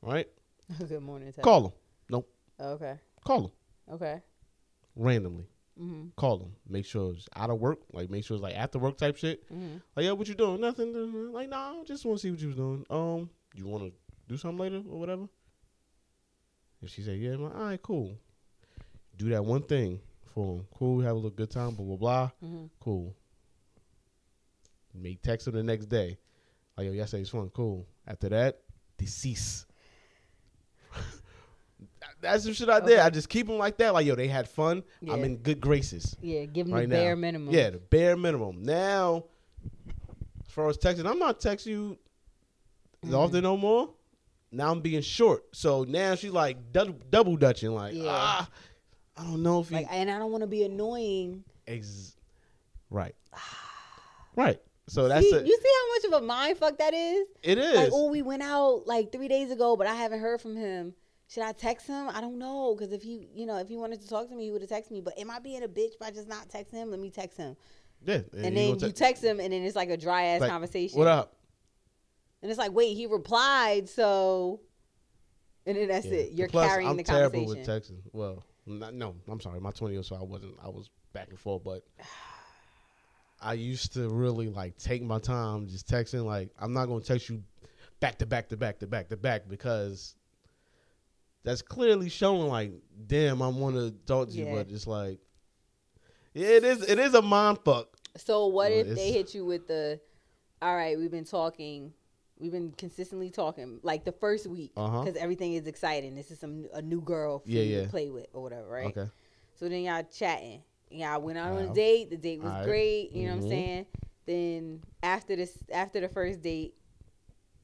[0.00, 0.28] Right?
[0.88, 1.32] Good morning.
[1.42, 1.72] Call them.
[2.08, 2.28] Nope.
[2.60, 2.94] Okay.
[3.24, 3.50] Call them
[3.94, 4.20] Okay.
[4.94, 5.46] randomly.
[5.80, 6.08] Mm-hmm.
[6.16, 6.52] Call them.
[6.68, 7.80] Make sure it's out of work.
[7.92, 9.44] Like make sure it's like after work type shit.
[9.52, 9.76] Mm-hmm.
[9.94, 10.60] Like yo, what you doing?
[10.60, 11.32] Nothing.
[11.32, 12.86] Like nah, just want to see what you was doing.
[12.88, 13.92] Um, you want to
[14.28, 15.28] do something later or whatever?
[16.82, 18.18] If she say yeah, I'm like, all right, cool.
[19.16, 20.00] Do that one thing
[20.34, 20.66] for him.
[20.76, 21.00] Cool.
[21.00, 21.74] Have a little good time.
[21.74, 22.30] Blah blah blah.
[22.44, 22.66] Mm-hmm.
[22.80, 23.14] Cool.
[24.94, 26.18] Make text her the next day.
[26.76, 27.50] Like, yo, yesterday's fun.
[27.54, 27.86] Cool.
[28.06, 28.60] After that,
[28.98, 29.66] decease.
[32.20, 32.98] that's some shit I did.
[32.98, 33.94] I just keep them like that.
[33.94, 34.82] Like yo, they had fun.
[35.10, 37.02] I'm in good graces Yeah, give him right the now.
[37.02, 37.54] bare minimum.
[37.54, 38.62] Yeah, the bare minimum.
[38.62, 39.24] Now,
[40.46, 41.98] as far as texting, I'm not texting you
[43.06, 43.18] as Mm.
[43.18, 43.90] often no more.
[44.52, 45.44] Now I'm being short.
[45.54, 47.70] So now she's like dou- double dutching.
[47.74, 48.04] Like Yeah.
[48.08, 48.48] ah,
[49.16, 51.44] I don't know if he Like, and I don't want to be annoying.
[51.66, 52.16] ex-
[52.90, 53.14] right,
[54.36, 54.60] right.
[54.88, 57.26] So that's see, a, you see how much of a mind fuck that is?
[57.42, 57.74] it is.
[57.74, 60.94] Like, oh, we went out like three days ago, but I haven't heard from him.
[61.28, 62.08] Should I text him?
[62.08, 64.44] I don't know, because if he, you know, if he wanted to talk to me,
[64.44, 65.00] he would have texted me.
[65.00, 66.90] But am I being a bitch by just not texting him?
[66.92, 67.56] Let me text him,
[68.04, 70.42] yeah, and, you then gonna you text him, and then it's like a dry ass
[70.42, 70.96] like, conversation.
[70.96, 71.34] What up?
[72.46, 74.60] And it's like, wait, he replied, so,
[75.66, 76.12] and then that's Yeah.
[76.14, 76.32] it.
[76.32, 77.98] You're Plus, carrying I'm the terrible with texting.
[78.12, 79.58] Well, not, no, I'm sorry.
[79.58, 80.54] My 20 years, so I wasn't.
[80.62, 81.82] I was back and forth, but
[83.40, 86.24] I used to really like take my time just texting.
[86.24, 87.42] Like, I'm not gonna text you
[87.98, 90.14] back to back to back to back to back because
[91.42, 92.70] that's clearly showing like,
[93.08, 94.54] damn, I want to talk to you, Yeah.
[94.54, 95.18] but it's like,
[96.32, 96.88] yeah, it is.
[96.88, 97.88] It is a mind fuck.
[98.16, 99.98] So what if they hit you with the,
[100.62, 101.92] all right, we've been talking,
[102.38, 105.00] we've been consistently talking, like the first week, Uh-huh.
[105.02, 106.14] because everything is exciting.
[106.14, 107.82] This is some a new girl for Yeah, you yeah.
[107.84, 108.96] to play with or whatever, right?
[108.96, 109.10] Okay.
[109.54, 110.62] So then y'all chatting.
[110.90, 112.10] Y'all went out on a date.
[112.10, 112.66] The date was Alright.
[112.66, 113.12] great.
[113.12, 113.42] You know what.
[113.44, 113.86] I'm saying?
[114.26, 116.74] Then after this, after the first date,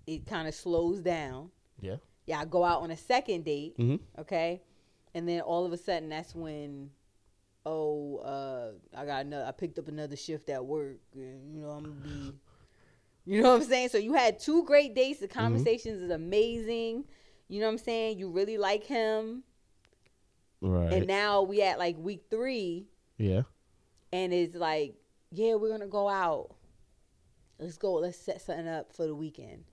[0.07, 1.51] it kind of slows down.
[1.81, 1.97] Yeah.
[2.27, 3.77] Y'all go out on a second date.
[3.79, 4.21] Mm-hmm.
[4.21, 4.63] Okay,
[5.15, 6.91] and then all of a sudden, that's when,
[7.67, 9.45] oh, uh, I got another.
[9.45, 10.99] I picked up another shift at work.
[11.15, 12.33] And, you know, I'm gonna be.
[13.25, 13.91] You know what I'm saying?
[13.91, 15.21] So you had two great dates.
[15.21, 15.39] The mm-hmm.
[15.39, 17.05] conversations is amazing.
[17.49, 18.19] You know what I'm saying?
[18.19, 19.45] You really like him.
[20.61, 20.93] Right.
[20.93, 22.87] And now we at like week three,
[23.19, 23.43] yeah.
[24.13, 24.95] and it's like,
[25.33, 26.55] yeah, we're gonna go out.
[27.59, 27.95] Let's go.
[27.95, 29.65] Let's set something up for the weekend.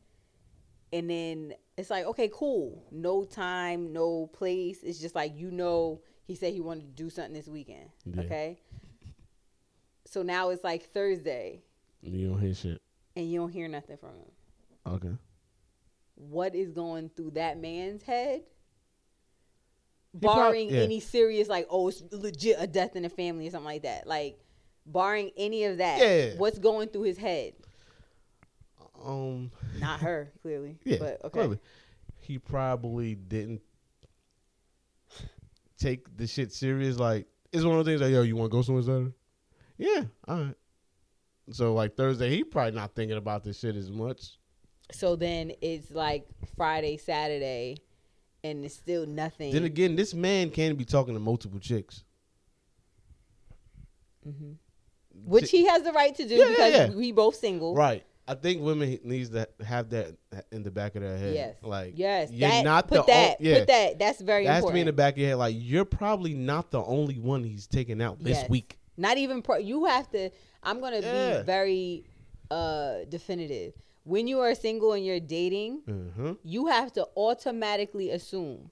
[0.92, 2.84] And then it's like, okay, cool.
[2.92, 4.80] No time, no place.
[4.82, 7.90] It's just like you know, he said he wanted to do something this weekend.
[8.06, 8.22] Yeah.
[8.24, 8.60] Okay.
[10.06, 11.62] So now it's like Thursday,
[12.02, 12.82] You don't hear shit.
[13.20, 14.94] And you don't hear nothing from him.
[14.94, 15.18] Okay.
[16.16, 18.44] What is going through that man's head?
[20.20, 20.82] prob- Barring yeah.
[20.82, 24.08] any serious, like, oh, it's legit a death in the family or something like that.
[24.08, 24.40] Like,
[24.86, 26.38] barring any of that, Yeah.
[26.38, 27.54] what's going through his head?
[29.06, 29.52] Um.
[29.80, 30.78] Not her, clearly.
[30.84, 31.30] Yeah, but okay.
[31.30, 31.60] clearly.
[32.22, 33.62] He probably didn't
[35.78, 36.98] take the shit serious.
[36.98, 39.14] Like, it's one of those things like, yo, you want to go somewhere Saturday?
[39.78, 40.56] Yeah, all right.
[41.52, 44.38] So, like, Thursday, he probably not thinking about this shit as much.
[44.92, 47.78] So then it's like Friday, Saturday,
[48.44, 49.54] and it's still nothing.
[49.54, 52.04] Then again, this man can't be talking to multiple chicks.
[54.28, 54.52] Mm-hmm.
[55.26, 56.90] which he has the right to do Yeah, yeah, because yeah.
[56.96, 57.74] we both single.
[57.74, 58.04] Right.
[58.28, 60.16] I think women needs to have that
[60.52, 61.34] in the back of their head.
[61.34, 61.56] Yes.
[61.64, 62.30] Like, yes.
[62.32, 63.32] you're that, not put the that.
[63.32, 63.60] o- yeah.
[63.60, 63.98] Put that.
[64.00, 65.38] That's very That has to be in the back of your head.
[65.38, 68.50] Like, you're probably not the only one he's taking out this Yes.
[68.50, 68.79] week.
[69.00, 69.58] Not even pro.
[69.58, 70.30] You have to.
[70.62, 71.40] I'm gonna Yeah.
[71.40, 72.06] be very
[72.52, 73.74] uh definitive.
[74.04, 76.32] When you are single and you're dating, Mm-hmm.
[76.44, 78.72] you have to automatically assume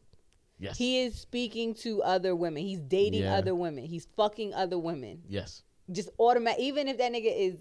[0.60, 0.78] Yes.
[0.78, 2.64] he is speaking to other women.
[2.64, 3.38] He's dating Yeah.
[3.38, 3.86] other women.
[3.86, 5.22] He's fucking other women.
[5.30, 5.64] yes.
[5.90, 6.60] Just automatic.
[6.60, 7.56] Even if that nigga is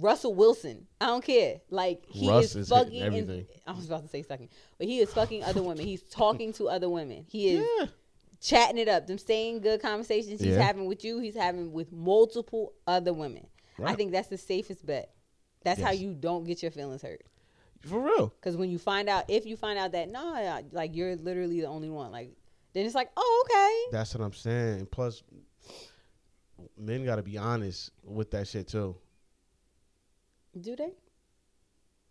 [0.00, 1.60] Russell Wilson, I don't care.
[1.70, 3.02] Like he Russ is is fucking.
[3.02, 3.46] everything.
[3.66, 5.84] I was about to say sucking, but he is fucking other women.
[5.84, 7.26] He's talking to other women.
[7.28, 7.86] He is Yeah.
[8.40, 9.06] Chatting it up.
[9.06, 10.62] Them same good conversations he's Yeah.
[10.62, 13.46] having with you, he's having with multiple other women.
[13.82, 15.14] I think that's the safest bet.
[15.62, 17.22] That's how you don't get your feelings hurt.
[17.80, 18.28] For real.
[18.28, 21.68] Because when you find out, if you find out that no, like you're literally the
[21.68, 22.32] only one, like
[22.72, 24.86] then it's like, oh okay, That's what I'm saying.
[24.90, 25.22] Plus,
[26.76, 28.96] men got to be honest with that shit too.
[30.60, 30.92] do they?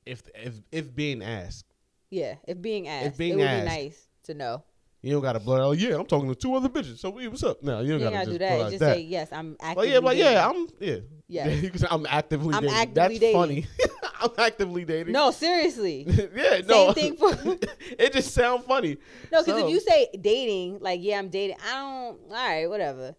[0.06, 1.66] If if if being asked,
[2.10, 3.66] Yeah, if being asked, if being it would asked.
[3.66, 4.64] be nice to know.
[5.02, 5.62] You don't got to blur.
[5.62, 6.98] Oh yeah, I'm talking to two other bitches.
[7.00, 7.62] So what's up?
[7.64, 8.70] No, you don't You got ain't to gotta do that.
[8.70, 8.96] Just that.
[8.96, 9.30] say yes.
[9.32, 9.92] I'm Like actively.
[9.92, 10.34] yeah, like dating.
[10.34, 10.96] yeah, I'm yeah.
[11.30, 11.62] Yes.
[11.64, 12.76] you can say I'm actively I'm dating.
[12.78, 13.34] actively That's dating.
[13.36, 13.68] funny.
[14.22, 15.14] I'm actively dating.
[15.14, 16.06] No, seriously.
[16.36, 16.94] yeah, no.
[16.94, 17.58] Same thing for-
[18.00, 18.98] it just sounds funny.
[19.32, 21.58] No, because So- if you say dating, like yeah, I'm dating.
[21.68, 22.20] I don't.
[22.30, 23.16] All right, whatever.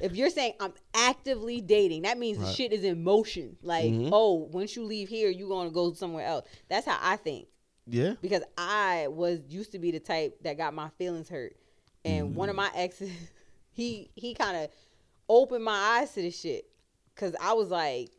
[0.00, 3.56] If you're saying I'm actively dating, that means the shit is in motion.
[3.62, 4.08] Like, Mhm.
[4.12, 6.46] oh, once you leave here, you're gonna go somewhere else.
[6.68, 7.46] That's how I think.
[7.86, 11.56] Yeah, Because I was used to be the type that got my feelings hurt,
[12.04, 12.58] and one of mm.
[12.58, 13.10] my exes,
[13.72, 14.70] he he kind of
[15.28, 16.66] opened my eyes to this shit.
[17.14, 18.10] Cause I was like,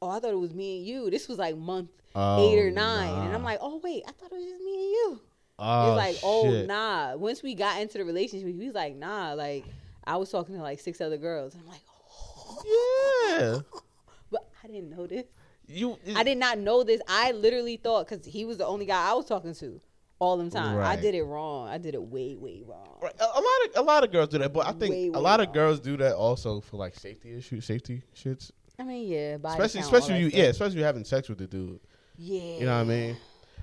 [0.00, 1.10] oh, I thought it was me and you.
[1.10, 4.12] This was like month oh, eight or Oh, nine, and I'm like, oh wait, I
[4.12, 5.20] thought it was just me and you.
[5.58, 7.16] oh, He's like, oh nah.
[7.16, 9.34] Once we got into the relationship, he was like, nah.
[9.34, 9.64] Like
[10.04, 11.54] I was talking to like six other girls.
[11.54, 12.62] And I'm like, oh.
[13.38, 13.58] Yeah,
[14.30, 15.26] but I didn't know this.
[15.68, 15.98] You.
[16.14, 17.00] I did not know this.
[17.08, 19.80] I literally thought because he was the only guy I was talking to
[20.18, 20.78] all the time.
[20.78, 21.68] I did it wrong.
[21.68, 22.98] I did it way, way wrong.
[23.02, 23.12] Right.
[23.20, 25.10] A, a lot of a lot of girls do that, but I think Way, a
[25.12, 28.50] way lot of girls do that also for like safety issues, safety shits.
[28.78, 30.38] I mean, yeah, body especially count, especially you stuff.
[30.38, 31.80] yeah, especially you having sex with the dude.
[32.18, 32.40] yeah.
[32.60, 33.16] You know what I mean?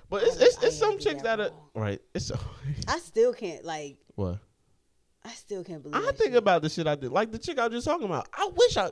[0.10, 2.02] But it's I- it's, I it's some chicks that that are right.
[2.13, 2.38] It's so
[2.88, 3.98] I still can't like.
[4.16, 4.39] what
[5.25, 5.95] I still can't believe.
[6.03, 6.36] I think shit.
[6.36, 8.27] about the shit I did, like the chick I was just talking about.
[8.33, 8.91] I wish I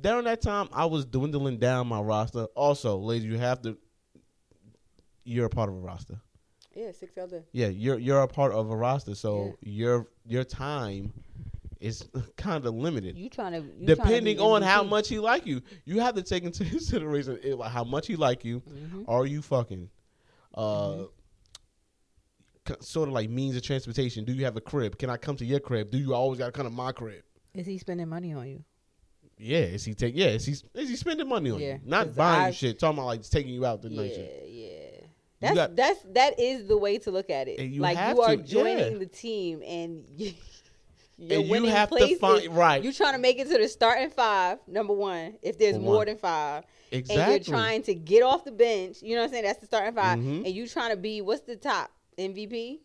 [0.00, 2.44] during that time I was dwindling down my roster.
[2.54, 3.76] Also, ladies, you have to.
[5.24, 6.20] You're a part of a roster.
[6.74, 7.44] Yeah, six other.
[7.52, 9.70] Yeah, you're you're a part of a roster, so Yeah.
[9.72, 11.12] your your time
[11.80, 13.16] is kind of limited.
[13.16, 16.00] You trying to you Depending trying on to be how much he like you, you
[16.00, 18.60] have to take into consideration eh, like how much he like you.
[18.60, 19.02] Mm-hmm.
[19.08, 19.88] Are you fucking?
[20.54, 21.06] Uh, c-
[22.80, 24.24] sort of like means of transportation.
[24.24, 24.98] Do you have a crib?
[24.98, 25.90] Can I come to your crib?
[25.90, 27.22] Do you always got to come to my crib?
[27.54, 28.64] Is he spending money on you?
[29.38, 30.14] Yeah, is he take?
[30.16, 31.80] Yeah, is he is he spending money on Yeah, you?
[31.84, 32.78] Not buying I- you shit.
[32.78, 34.46] Talking about like taking you out the Yeah, night shit.
[34.48, 35.06] yeah.
[35.40, 37.60] That's got- that's that is the way to look at it.
[37.60, 38.98] You like you are to, joining yeah.
[38.98, 40.32] the team and you,
[41.18, 42.82] you're And you have to find- right.
[42.82, 44.58] You're trying to make it to the starting five.
[44.66, 47.22] Number one, if there's For more than five, Exactly.
[47.22, 49.02] and you're trying to get off the bench.
[49.02, 49.44] You know what I'm saying?
[49.44, 50.46] That's the starting 5 Mhm.
[50.46, 52.80] and you trying to be what's the top MVP?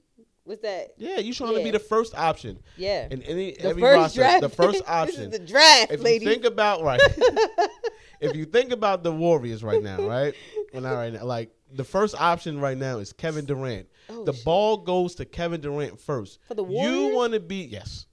[0.46, 0.94] What's that?
[0.98, 2.60] Yeah, you trying to be the first option.
[2.78, 3.08] Yeah.
[3.10, 4.42] And any the every first roster, draft.
[4.42, 5.30] the first option.
[5.30, 6.26] the draft, if ladies.
[6.28, 7.00] you think about right,
[8.20, 10.34] if you think about the Warriors right now, right?
[10.74, 11.24] Well, not right now.
[11.26, 13.88] Like the first option right now is Kevin Durant.
[14.10, 14.44] Oh, the shit.
[14.46, 16.40] ball goes to Kevin Durant first.
[16.48, 18.06] For the Warriors, You want to be yes.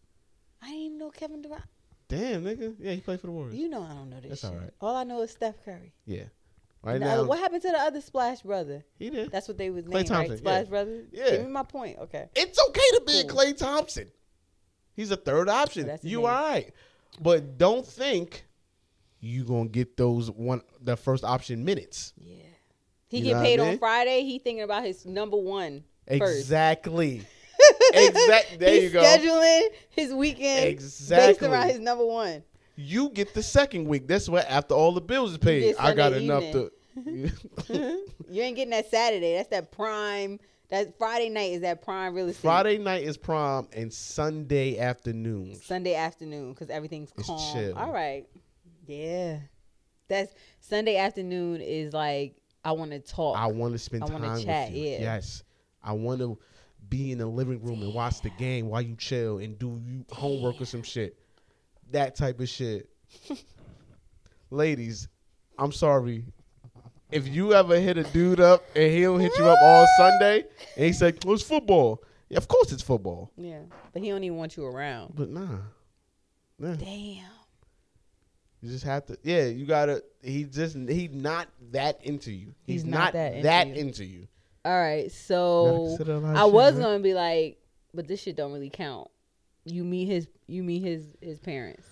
[0.63, 1.65] I didn't even know Kevin Durant.
[2.09, 2.75] Damn, nigga.
[2.79, 3.57] Yeah, he played for the Warriors.
[3.57, 4.51] You know I don't know this That's shit.
[4.51, 4.71] all right.
[4.81, 5.93] All I know is Steph Curry.
[6.07, 6.25] yeah.
[6.83, 8.85] Right Now, uh, now, what happened to the other Splash brother?
[8.99, 9.31] he did.
[9.31, 10.39] That's what they was Klay named, Thompson, right?
[10.39, 10.71] Splash yeah.
[10.71, 11.07] Brothers.
[11.13, 11.31] Yeah.
[11.31, 11.99] Give me my point.
[11.99, 12.29] Okay.
[12.35, 13.39] It's okay to be a Cool.
[13.41, 14.11] Klay Thompson.
[14.95, 15.91] He's a third option.
[15.91, 16.73] Oh, you all right.
[17.21, 18.45] But don't think
[19.21, 22.13] you gonna get those one the first option minutes.
[22.17, 22.45] Yeah.
[23.09, 23.69] He You get what I paid mean?
[23.71, 24.23] on Friday.
[24.23, 25.85] He thinking about his number one.
[26.07, 27.23] Exactly.
[27.93, 28.57] exactly.
[28.57, 29.03] There He's you go.
[29.03, 31.33] scheduling his weekend exactly.
[31.33, 32.43] based around his number one.
[32.81, 34.07] You get the second week.
[34.09, 35.75] That's what after all the bills is paid.
[35.79, 36.71] I got enough evening.
[36.97, 37.97] to.
[38.31, 39.35] You ain't getting that Saturday.
[39.35, 40.39] That's that prime.
[40.69, 42.43] That Friday night is that prime real estate.
[42.43, 45.57] Friday night is prom and Sunday afternoon.
[45.57, 47.53] Sunday afternoon because everything's It's calm.
[47.53, 47.77] chill.
[47.77, 48.27] All right.
[48.87, 49.39] Yeah.
[50.07, 53.37] That's Sunday afternoon is like I want to talk.
[53.37, 54.91] I want to spend I time with chat, you.
[54.91, 54.99] yeah.
[55.01, 55.43] Yes,
[55.83, 56.39] I want to
[56.89, 60.05] be in the living room and watch the game while you chill and do you
[60.13, 61.19] homework or some shit.
[61.91, 62.89] That type of shit.
[64.51, 65.09] Ladies,
[65.59, 66.25] I'm sorry.
[67.11, 70.45] If you ever hit a dude up and he'll hit you up all Sunday
[70.77, 74.23] and he said, "Well, it's football." Yeah, of course it's football, yeah, but he don't
[74.23, 75.15] even want you around.
[75.17, 75.59] but nah,
[76.61, 76.75] nah.
[76.75, 77.25] Damn.
[78.61, 79.19] You just have to.
[79.25, 80.05] Yeah, you gotta.
[80.23, 82.55] He just he not that into you.
[82.65, 83.87] He's, He's not, not that that, into you.
[83.87, 84.29] into you.
[84.65, 86.83] All right, so consider a lot of I shit, was man.
[86.83, 87.59] gonna be like,
[87.93, 89.09] but this shit don't really count.
[89.71, 91.87] You meet his, you meet his his parents.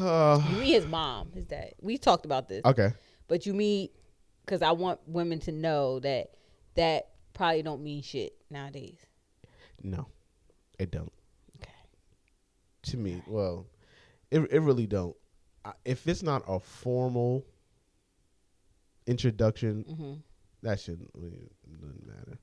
[0.00, 1.74] You meet his mom, his dad.
[1.80, 2.92] We talked about this, okay.
[3.28, 3.92] but you meet
[4.44, 6.30] because I want women to know that
[6.74, 8.98] that probably don't mean shit nowadays.
[9.82, 10.06] No,
[10.78, 11.12] it don't.
[11.60, 11.72] Okay.
[12.84, 13.66] To me, well,
[14.30, 15.16] it it really don't.
[15.64, 17.44] I- If it's not a formal
[19.06, 20.14] introduction, hmm
[20.62, 22.38] that shouldn't really doesn't matter.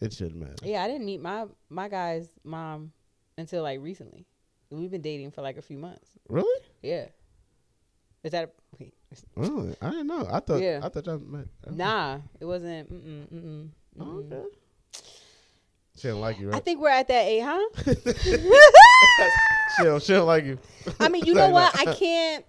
[0.00, 0.54] It shouldn't matter.
[0.62, 2.92] Yeah, I didn't meet my my guy's mom
[3.36, 4.26] until like recently.
[4.70, 6.10] We've been dating for like a few months.
[6.28, 6.62] Really?
[6.82, 7.06] Yeah.
[8.22, 8.94] Is that a, wait?
[9.36, 10.28] Oh, I didn't know.
[10.30, 10.60] I thought.
[10.60, 10.80] Yeah.
[10.82, 11.46] I thought y'all met.
[11.70, 12.92] Nah, it wasn't.
[12.92, 14.32] Mm-mm, mm-mm, Oh, mm-mm.
[14.32, 14.42] okay.
[15.96, 16.56] She don't like you, right?
[16.56, 17.68] I think we're at that age, huh?
[19.76, 20.02] she don't.
[20.02, 20.58] She don't like you.
[20.98, 21.78] I mean, you know what?
[21.78, 22.44] I can't.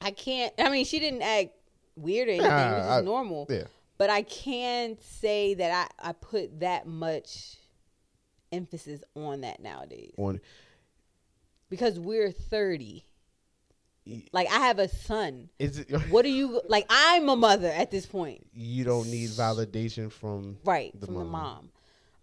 [0.00, 0.52] I can't.
[0.58, 1.50] I mean, she didn't act
[1.96, 2.50] weird or anything.
[2.50, 3.46] it was just I- normal.
[3.48, 3.64] Yeah.
[4.00, 7.56] But I can't say that I I put that much
[8.50, 10.40] emphasis on that nowadays On.
[11.68, 13.04] because we're thirty.
[14.32, 15.50] Like I have a son.
[15.58, 15.90] Is it?
[16.10, 16.86] What do you like?
[16.88, 18.46] I'm a mother at this point.
[18.54, 21.70] you don't need validation from right The from the mom.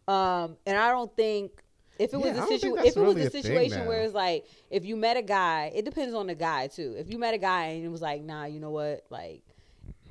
[0.07, 0.15] mom.
[0.15, 1.61] Um, and I don't think
[1.99, 4.15] if it Yeah, was a situation, if it was really a a situation where it's
[4.15, 6.95] like if you met a guy, it depends on the guy too.
[6.97, 9.43] If you met a guy and it was like, nah, you know what, like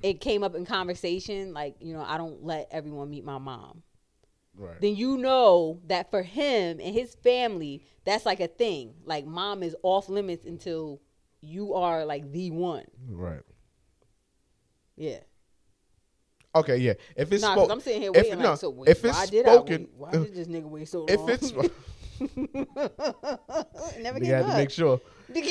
[0.02, 3.82] it came up in conversation, like you know, I don't let everyone meet my mom.
[4.56, 4.80] right.
[4.80, 8.94] Then you know that for him and his family, that's like a thing.
[9.04, 11.00] Like mom is off limits until
[11.40, 12.84] you are like the one.
[13.08, 13.42] Right.
[14.96, 15.18] Yeah.
[16.54, 16.78] Okay.
[16.78, 16.94] Yeah.
[17.16, 19.22] If it's Nah, spoken, I'm sitting here if- waiting no, like, so wait, if why
[19.22, 19.88] it's did spoken-?
[19.96, 21.30] Why did this nigga wait so if long?
[21.30, 21.52] it's,
[24.00, 25.00] Never you get had to make sure.
[25.34, 25.38] sure.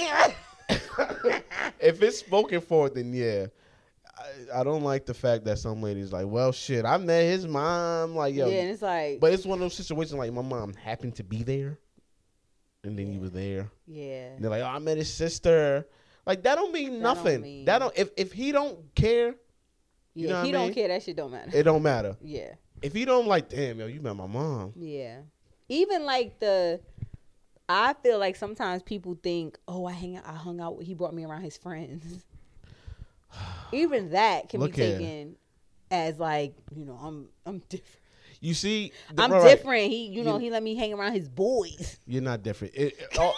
[1.79, 3.47] if it's spoken for, then yeah,
[4.17, 7.47] I, I don't like the fact that some ladies like, well, shit, I met his
[7.47, 8.15] mom.
[8.15, 10.73] Like, yo, yeah, and it's like, but it's one of those situations like my mom
[10.73, 11.77] happened to be there,
[12.83, 13.69] and then you were there.
[13.87, 15.85] yeah, And they're like, oh, I met his sister.
[16.25, 17.41] Like that don't mean That don't nothing.
[17.41, 19.35] mean- That don't if if he don't care,
[20.13, 20.29] yeah.
[20.29, 20.73] know if he don't mean?
[20.73, 21.51] care, that shit don't matter.
[21.53, 22.15] it don't matter.
[22.21, 24.73] yeah, If he don't like, damn, yo, you met my mom.
[24.75, 25.19] yeah.
[25.67, 26.79] Even like the,
[27.67, 30.93] I feel like sometimes people think, oh, I hang out, I hung out, with, he
[30.93, 32.23] brought me around his friends.
[33.71, 34.97] Even that can Look be here.
[34.97, 35.35] taken
[35.91, 37.99] as like, you know, I'm I'm different.
[38.41, 39.49] You see, the- I'm right, right.
[39.57, 39.91] different.
[39.91, 41.99] He, you know, You- he let me hang around his boys.
[42.05, 42.73] You're not different.
[42.75, 43.33] It- it- oh,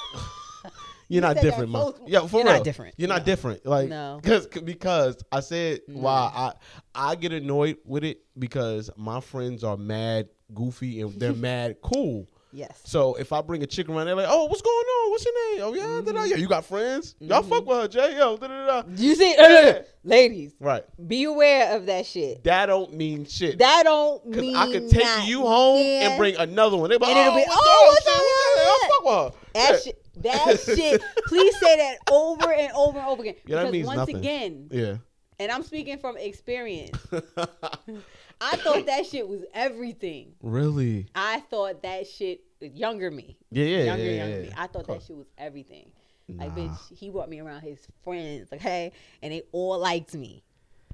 [1.07, 1.93] you're not different, mom.
[2.05, 2.55] Yeah, for You're real.
[2.55, 2.95] not different.
[2.97, 3.25] You're not No.
[3.25, 3.65] different.
[3.65, 4.19] Like, No.
[4.23, 6.53] cause, because I said why I
[6.93, 12.27] I get annoyed with it because my friends are mad goofy and they're mad cool.
[12.53, 12.81] Yes.
[12.85, 15.11] So if I bring a chick around, they're like, "Oh, what's going on?
[15.11, 15.63] What's your name?
[15.63, 16.19] Oh yeah, da-da.
[16.19, 16.31] Mm-hmm.
[16.31, 16.37] yeah.
[16.37, 17.15] You got friends?
[17.19, 17.49] Y'all mm-hmm.
[17.49, 18.17] fuck with her, Jay?
[18.17, 18.83] Yo, da da da.
[18.95, 19.81] You see, Yeah.
[20.03, 20.83] ladies, Right.
[21.07, 22.43] be aware of that shit.
[22.45, 23.59] That don't mean shit.
[23.59, 26.09] That don't mean I could take not- you home Yeah.
[26.09, 26.89] and bring another one.
[26.89, 28.13] They be like, And it'll oh, be, what's oh, what's up?
[28.23, 28.67] what's up?
[28.67, 29.71] I'll fuck with her.
[29.73, 30.03] That shit.
[30.23, 31.01] That shit.
[31.27, 33.35] Please say that over and over and over again.
[33.45, 34.15] Yeah, that because means once nothing.
[34.17, 34.95] again, Yeah.
[35.39, 36.97] and I'm speaking from experience,
[38.39, 40.33] I thought that shit was everything.
[40.41, 41.07] really?
[41.15, 43.37] I thought that shit younger me.
[43.51, 44.53] Yeah, yeah, younger, yeah, younger yeah, me.
[44.57, 45.91] I thought that shit was everything.
[46.29, 50.43] Like, bitch, he brought me around his friends, okay, and they all liked me.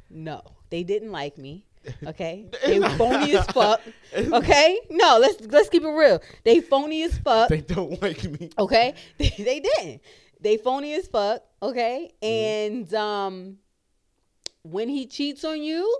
[0.09, 1.65] No, they didn't like me.
[2.07, 3.81] Okay, they were phony as fuck.
[4.15, 6.21] Okay, no, let's let's keep it real.
[6.45, 7.49] They phony as fuck.
[7.49, 8.51] They don't like me.
[8.57, 10.01] Okay, they, they didn't.
[10.39, 11.41] They phony as fuck.
[11.61, 12.73] Okay, Mm-hmm.
[12.75, 13.57] and um,
[14.61, 15.93] when he cheats on you,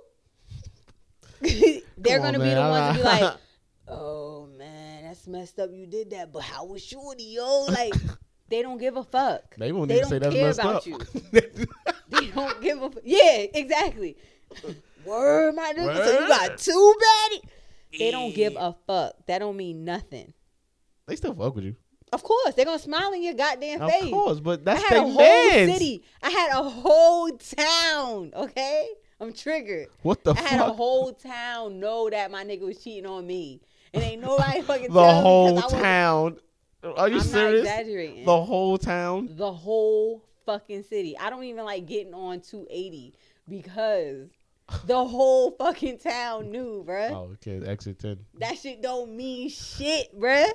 [1.97, 3.33] they're on, gonna be the ones to be like,
[3.87, 5.69] "Oh man, that's messed up.
[5.73, 7.93] You did that, but how was Shorty, yo?" Like,
[8.49, 9.55] they don't give a fuck.
[9.57, 10.85] They won't They even say don't that's messed about up.
[10.85, 11.67] you.
[12.09, 12.85] They don't give a.
[12.85, 14.17] F- yeah, exactly.
[15.05, 16.05] Word, my nigga.
[16.05, 17.41] So you got two baddies.
[17.97, 19.13] They don't give a fuck.
[19.27, 20.33] That don't mean nothing.
[21.07, 21.75] they still fuck with you.
[22.11, 24.03] Of course, they're gonna smile in your goddamn face.
[24.03, 26.03] Of course, but I that's had a their whole city.
[26.21, 28.31] I had a whole town.
[28.35, 28.87] Okay,
[29.23, 29.87] I'm triggered.
[30.01, 33.61] What the I had a whole town know that my nigga was cheating on me,
[33.93, 36.37] and ain't nobody fucking the tell me 'cause whole town.
[36.83, 38.25] Are you I'm serious?
[38.25, 39.29] The whole town.
[39.31, 41.17] the whole fucking city.
[41.17, 43.13] I don't even like getting on 280
[43.47, 44.27] because
[44.85, 47.11] the whole fucking town knew, bruh.
[47.11, 47.65] Oh, okay.
[47.65, 48.19] Exit ten.
[48.39, 50.51] That shit don't mean shit, bruh.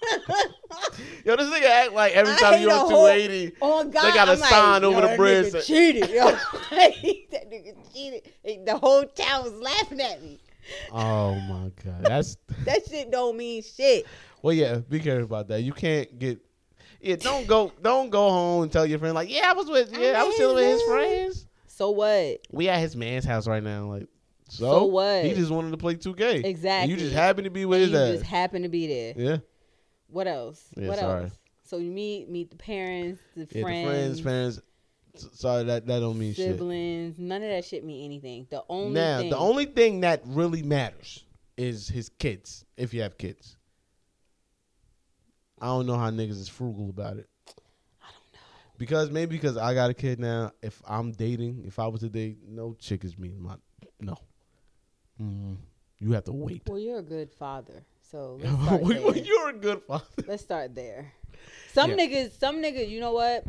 [1.24, 4.28] Yo, this nigga act like every time you on whole- 280, Oh God, they got
[4.28, 5.52] a I'm like, sign over yo, the that bridge.
[5.52, 6.30] Nigga cheated, yo.
[6.30, 8.32] that nigga cheated.
[8.66, 10.38] The whole town was laughing at me.
[10.92, 14.06] Oh my god, that's That shit don't mean shit.
[14.42, 14.52] well.
[14.54, 15.62] Yeah, be careful about that.
[15.62, 16.38] You can't get.
[17.00, 17.72] Yeah, don't go.
[17.82, 19.96] Don't go home and tell your friend like, yeah, I was with.
[19.96, 21.46] Yeah, I was chilling with his friends.
[21.66, 22.38] So what?
[22.50, 23.86] We at his man's house right now.
[23.86, 24.08] Like,
[24.48, 25.24] so, So what?
[25.24, 26.36] He just wanted to play 2K.
[26.36, 26.90] And Exactly.
[26.92, 28.12] you just happen to be with And his you ass.
[28.18, 29.14] just happen to be there.
[29.16, 29.36] yeah.
[30.10, 30.64] What else?
[30.76, 31.24] Yeah, what sorry.
[31.24, 31.38] else?
[31.64, 34.60] So you meet meet the parents, the Yeah, friends, the friends,
[35.14, 35.40] parents.
[35.40, 36.52] Sorry, that that don't mean shit.
[36.52, 37.18] siblings.
[37.18, 38.46] None of that shit mean anything.
[38.50, 41.24] The only Now, thing, the only thing that really matters
[41.56, 42.64] is his kids.
[42.76, 43.56] If you have kids,
[45.60, 47.28] I don't know how niggas is frugal about it.
[47.48, 48.38] I don't know.
[48.78, 50.52] Because maybe because I got a kid now.
[50.62, 53.34] If I'm dating, if I was to date, no chick is me.
[53.38, 53.56] My
[54.00, 54.16] no.
[55.20, 55.56] Mm,
[55.98, 56.62] you have to wait.
[56.68, 59.16] Well, you're a good father, so there.
[59.16, 60.04] You're a good father.
[60.26, 61.12] Let's start there.
[61.72, 61.96] Some Yeah.
[61.96, 63.44] niggas, some niggas, you know what?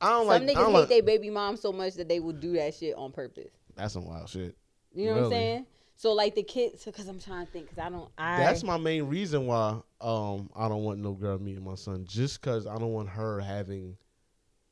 [0.00, 0.42] I don't Some like.
[0.42, 2.74] I niggas don't hate like their baby mom so much that they will do that
[2.74, 3.50] shit on purpose.
[3.74, 4.56] that's some wild shit.
[4.94, 5.66] You know what I'm saying?
[5.96, 8.10] So like the kids, because I'm trying to think, because I don't.
[8.18, 12.04] I That's my main reason why um I don't want no girl meeting my son.
[12.06, 13.96] Just cause I don't want her having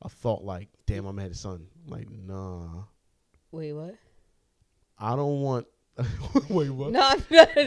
[0.03, 1.67] a thought like, damn, I'm met his son.
[1.87, 2.83] Like, nah.
[3.51, 3.73] wait.
[3.73, 3.95] What?
[4.99, 5.67] I don't want
[6.49, 6.91] wait what?
[6.91, 7.15] No,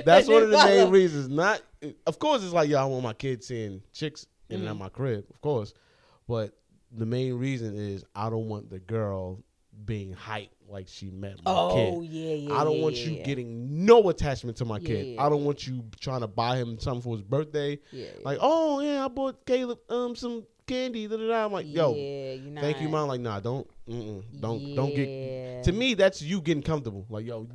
[0.05, 1.29] That's one of the main reasons.
[1.29, 1.63] Not
[2.07, 4.81] of course it's like, I want my kids seeing chicks in and out Mhm.
[4.81, 5.75] my crib, of course.
[6.27, 6.53] But
[6.93, 9.43] the main reason is I don't want the girl
[9.85, 12.11] being hyped like she met my Oh kid.
[12.11, 12.55] yeah, yeah.
[12.55, 15.17] I don't yeah, want yeah, you getting no attachment to my kid.
[15.19, 17.79] I don't want you trying to buy him something for his birthday.
[17.93, 18.09] Yeah.
[18.25, 21.07] Like, oh yeah, I bought Caleb um some candy.
[21.07, 21.45] Da, da, da.
[21.47, 21.95] I'm like, yo,
[22.61, 23.09] thank you, mom.
[23.09, 25.63] Like, nah, don't, don't, don't get.
[25.65, 27.07] To me, that's you getting comfortable.
[27.09, 27.49] Like, yo,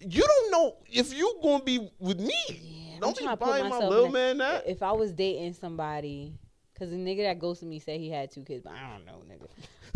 [0.00, 2.34] you don't know if you gonna be with me.
[2.48, 4.68] Yeah, don't be buying my little man that.
[4.68, 6.34] If I was dating somebody,
[6.72, 9.22] because the nigga that ghosted me said he had two kids, but I don't know,
[9.28, 9.48] nigga.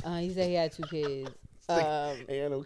[0.05, 1.31] Uh, he said he had two kids.
[1.69, 1.77] Um,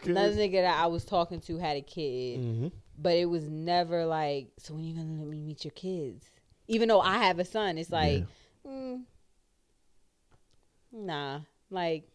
[0.06, 2.68] another nigga that I was talking to had a kid, Mm-hmm.
[2.96, 6.24] but it was never like, so when you gonna let me meet your kids?
[6.68, 8.24] Even though I have a son, it's like,
[8.66, 9.02] mm,
[10.90, 12.08] nah, like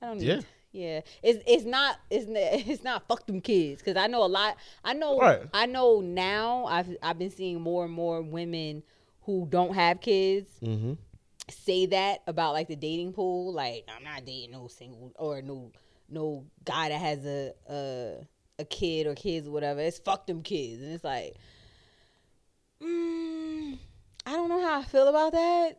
[0.00, 0.26] I don't need.
[0.26, 0.40] Yeah.
[0.76, 4.56] Yeah, it's it's not it's it's not fuck them kids because I know a lot.
[4.84, 5.40] I know Right.
[5.54, 6.66] I know now.
[6.66, 8.82] I've I've been seeing more and more women
[9.22, 10.92] who don't have kids Mm-hmm.
[11.50, 13.52] say that about like the dating pool.
[13.52, 15.72] Like I'm not dating no single or no
[16.10, 18.12] no guy that has a a
[18.58, 19.80] a kid or kids or whatever.
[19.80, 21.36] It's fuck them kids, and it's like,
[22.82, 23.78] mm,
[24.26, 25.78] I don't know how I feel about that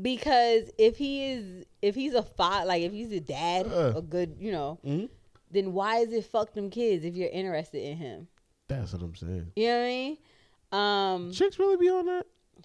[0.00, 3.92] because if he is if he's a father, like if he's a dad, Uh.
[3.96, 5.06] a good you know, Mm-hmm.
[5.50, 8.28] then why is it fuck them kids if you're interested in him?
[8.68, 9.52] That's what I'm saying.
[9.56, 10.18] You know what I mean?
[10.72, 12.24] Um, Chicks really be on that.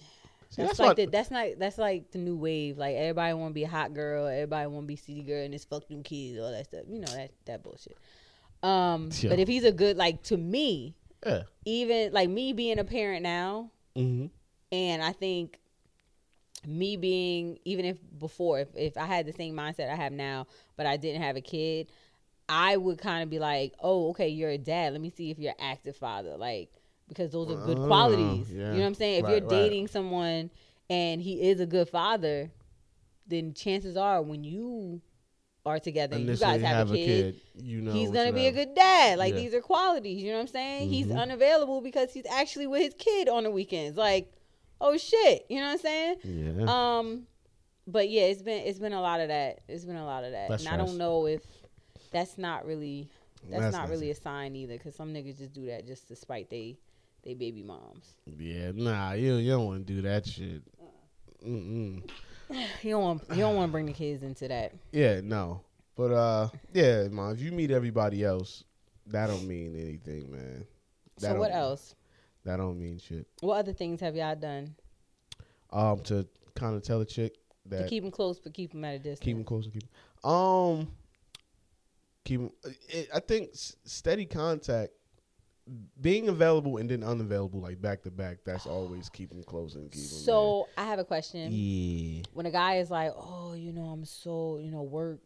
[0.50, 2.78] See, that's, that's like the, that's not that's like the new wave.
[2.78, 5.52] Like everybody want to be a hot girl, everybody want to be city girl, and
[5.52, 6.84] it's fuck them kids, all that stuff.
[6.88, 7.98] You know that that bullshit.
[8.62, 10.94] Um, but if he's a good like to me,
[11.26, 11.42] Yeah.
[11.66, 14.26] even like me being a parent now, Mm-hmm.
[14.72, 15.58] and I think
[16.66, 20.46] me being even if before if, if I had the same mindset I have now,
[20.76, 21.88] but I didn't have a kid,
[22.48, 24.92] I would kind of be like, oh, okay, you're a dad.
[24.92, 26.70] Let me see if you're an active father, like
[27.08, 28.50] because those are good Oh, qualities.
[28.50, 28.56] yeah.
[28.58, 29.14] You know what I'm saying?
[29.20, 29.48] If Right, you're right.
[29.50, 30.50] dating someone
[30.90, 32.50] and he is a good father,
[33.26, 35.00] then chances are when you
[35.66, 38.74] are together and you guys have, a, kid, you know he's gonna be a good
[38.74, 39.18] dad.
[39.18, 39.40] Like Yeah.
[39.40, 40.22] these are qualities.
[40.22, 40.88] You know what I'm saying?
[40.88, 41.16] He's Mhm.
[41.16, 43.98] unavailable because he's actually with his kid on the weekends.
[43.98, 44.32] Like,
[44.80, 45.46] oh shit.
[45.48, 46.16] You know what I'm saying?
[46.24, 46.98] Yeah.
[46.98, 47.26] Um,
[47.86, 49.60] but yeah, it's been it's been a lot of that.
[49.68, 51.42] It's been a lot of that, That's and I don't know if
[52.10, 53.08] that's not really
[53.48, 56.16] that's, That's not really a sign either, because some niggas just do that just to
[56.16, 56.78] spite they
[57.22, 58.14] they baby moms.
[58.38, 58.72] yeah.
[58.74, 60.62] Nah, you you don't want to do that shit.
[61.46, 62.08] Mm-mm.
[62.82, 64.72] You don't want you don't want to bring the kids into that.
[64.90, 65.60] Yeah, no.
[65.96, 67.32] But uh, yeah, man.
[67.32, 68.64] If you meet everybody else,
[69.08, 70.64] that don't mean anything, man.
[71.20, 71.94] That so what else?
[72.44, 73.26] That don't mean shit.
[73.40, 74.74] What other things have y'all done
[75.70, 77.34] Um, to kind of tell a chick
[77.66, 79.20] that to keep them close but keep them at a distance?
[79.20, 79.84] keep them close and keep.
[80.24, 80.88] Um,
[82.24, 82.40] keep
[82.88, 84.92] it, I think s- steady contact,
[86.00, 88.38] being available and then unavailable like back to back.
[88.44, 91.48] That's always keep them close and keep so I have a question.
[91.52, 92.22] yeah.
[92.32, 95.20] When a guy is like, "Oh, you know, I'm so you know work,"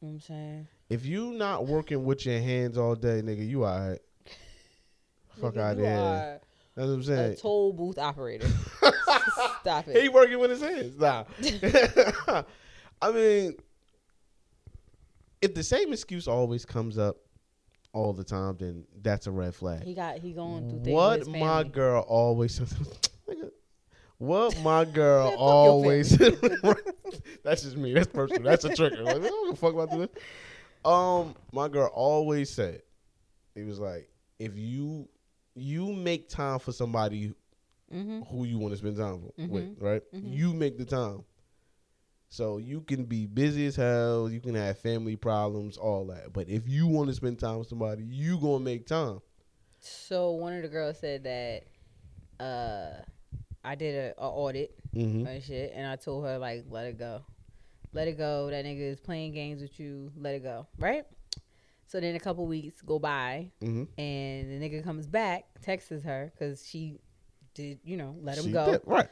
[0.00, 0.68] you know what I'm saying.
[0.88, 3.98] If you not working with your hands all day, nigga, you alright.
[5.40, 5.96] Fuck out there.
[5.96, 6.40] are
[6.74, 7.36] That's what I'm a saying.
[7.36, 8.48] toll booth operator.
[9.60, 10.02] Stop it.
[10.02, 10.98] He working with his hands.
[10.98, 11.24] Nah.
[13.02, 13.54] I mean,
[15.42, 17.16] if the same excuse always comes up
[17.92, 19.82] all the time, then that's a red flag.
[19.82, 20.94] He got he going through things.
[20.94, 22.60] What my girl always
[24.18, 26.16] what my girl Man, always
[27.44, 29.90] that's just me that's personal that's a trigger like, I don't give a fuck about
[29.90, 30.08] this
[30.86, 32.80] um my girl always said
[33.54, 34.08] he was like
[34.38, 35.06] if you
[35.56, 37.32] you make time for somebody
[37.92, 38.26] Mhm.
[38.28, 39.48] who you want to spend time Mhm.
[39.48, 40.32] with right Mhm.
[40.36, 41.24] you make the time
[42.28, 46.48] so you can be busy as hell you can have family problems all that but
[46.48, 49.20] if you want to spend time with somebody you gonna make time
[49.80, 51.64] So one of the girls said that
[52.44, 53.02] uh
[53.64, 55.26] I did a, a audit mm-hmm.
[55.26, 57.24] and shit, and I told her like, let it go,
[57.92, 58.48] let it go.
[58.48, 60.12] That nigga is playing games with you.
[60.16, 61.04] Let it go, right?
[61.86, 63.84] So then a couple weeks go by, Mm-hmm.
[64.00, 66.98] and the nigga comes back, texts her because she
[67.54, 68.72] did, you know, let him She go.
[68.72, 69.08] did, right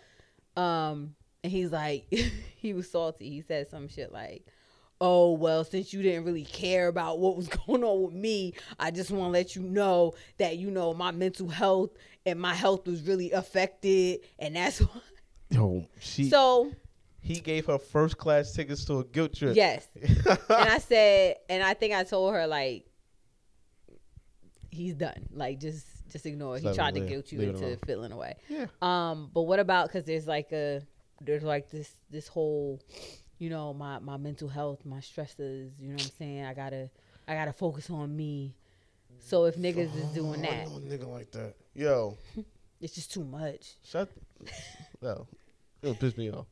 [0.56, 2.06] Um, and he's like,
[2.56, 3.30] he was salty.
[3.30, 4.46] He said some shit like,
[5.00, 8.90] "Oh well, since you didn't really care about what was going on with me, I
[8.90, 11.90] just want to let you know that you know my mental health
[12.26, 15.00] and my health was really affected, and that's why."
[15.50, 16.72] Yo, she So
[17.24, 19.56] he gave her first class tickets to a guilt trip.
[19.56, 19.88] yes,
[20.26, 22.84] and I said, and I think I told her like,
[24.70, 25.26] he's done.
[25.32, 26.56] Like just just ignore.
[26.56, 26.62] it.
[26.62, 28.36] He tried to guilt you Leave into feeling away.
[28.48, 28.66] Yeah.
[28.82, 30.82] Um, but what about because there's like a
[31.22, 32.80] there's like this this whole,
[33.38, 35.72] you know, my my mental health, my stresses.
[35.80, 36.44] You know what I'm saying?
[36.44, 36.90] I gotta
[37.26, 38.54] I gotta focus on me.
[39.20, 41.54] So if niggas is doing Oh, I that, a nigga like that.
[41.74, 42.18] Yo,
[42.82, 43.72] it's just too much.
[43.82, 44.10] shut.
[45.00, 45.26] no,
[45.82, 46.46] it'll piss me off.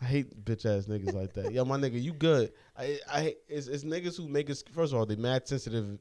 [0.00, 1.52] I hate bitch ass niggas like that.
[1.52, 2.52] Yo, my nigga, you good?
[2.76, 4.62] I, I, it's, it's niggas who make us.
[4.72, 5.98] First of all, they mad sensitive,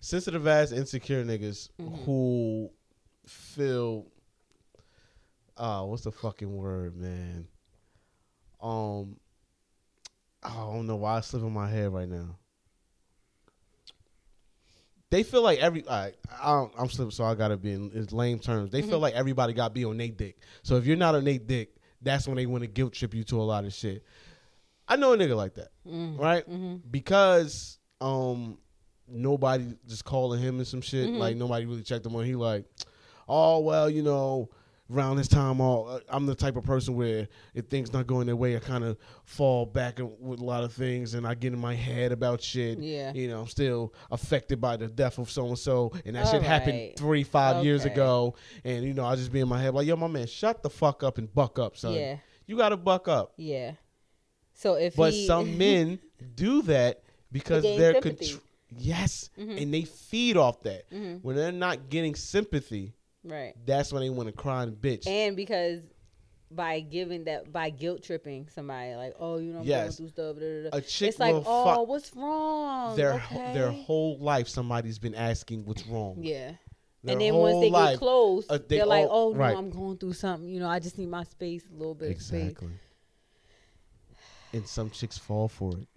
[0.00, 1.68] sensitive ass insecure niggas
[2.04, 2.70] who
[3.26, 4.06] feel.
[5.56, 7.46] Uh, what's the fucking word, man?
[8.60, 9.16] Um,
[10.42, 12.36] I don't know why it's slipping my head right now.
[15.10, 16.12] They feel like every I,
[16.42, 18.70] I don't, I'm slipping, so I gotta be in, in lame terms.
[18.70, 20.38] They feel like everybody got to be on Nate dick.
[20.62, 23.24] So if you're not on Nate dick, that's when they want to guilt trip you
[23.24, 24.04] to a lot of shit.
[24.88, 26.20] I know a nigga like that, mm-hmm.
[26.20, 26.48] right?
[26.48, 26.76] Mm-hmm.
[26.90, 28.58] Because um,
[29.08, 31.08] nobody just calling him and some shit.
[31.08, 31.18] Mm-hmm.
[31.18, 32.24] Like nobody really checked him on.
[32.24, 32.64] He like,
[33.28, 34.50] oh well, you know,
[34.92, 38.26] around this time, all uh, I'm the type of person where if things not going
[38.26, 41.52] their way, I kind of fall back with a lot of things, and I get
[41.52, 42.78] in my head about shit.
[42.78, 43.12] Yeah.
[43.14, 46.42] you know, I'm still affected by the death of so and so, and that shit
[46.42, 48.34] All happened three, five years ago,
[48.64, 50.70] and you know, I just be in my head like, yo, my man, shut the
[50.70, 51.94] fuck up and buck up, son.
[51.94, 52.16] Yeah.
[52.46, 53.32] you gotta buck up.
[53.36, 53.72] Yeah.
[54.54, 55.98] So if But he, some men
[56.34, 58.40] do that because they're contr-
[58.76, 59.62] yes, Mhm.
[59.62, 60.88] and they feed off that.
[60.90, 61.20] Mhm.
[61.22, 65.06] When they're not getting sympathy, right, that's when they want to cry and bitch.
[65.06, 65.80] and because
[66.50, 69.98] by giving that by guilt tripping somebody like, oh, you know, I'm Yes.
[69.98, 70.36] going through stuff.
[70.36, 70.76] da, da, da.
[70.76, 72.94] a chick It's like, oh, fuck what's wrong?
[72.96, 73.54] their okay.
[73.54, 74.48] their whole life.
[74.48, 76.16] Somebody's been asking what's wrong.
[76.20, 76.52] yeah.
[77.04, 77.94] Their and then once they life.
[77.94, 79.42] get close, uh, they are like, "Oh no.
[79.42, 80.48] I'm going through something.
[80.48, 82.68] You know, I just need my space, a little bit of space." Exactly.
[84.52, 85.88] And some chicks fall for it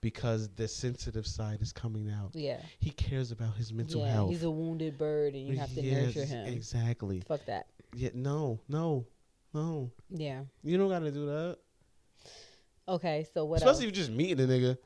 [0.00, 2.30] because the sensitive side is coming out.
[2.34, 4.12] Yeah, He cares about his mental yeah.
[4.12, 4.30] health.
[4.30, 6.46] He's a wounded bird, and you have to Yes, nurture him.
[6.48, 7.20] Exactly.
[7.26, 7.66] Fuck that.
[7.94, 8.10] Yeah.
[8.14, 8.60] No.
[8.68, 9.06] No.
[9.52, 9.90] No.
[10.10, 10.42] Yeah.
[10.62, 11.58] You don't got to do that.
[12.88, 13.26] Okay.
[13.34, 13.80] So what Especially else?
[13.80, 14.78] if you just meeting a nigga.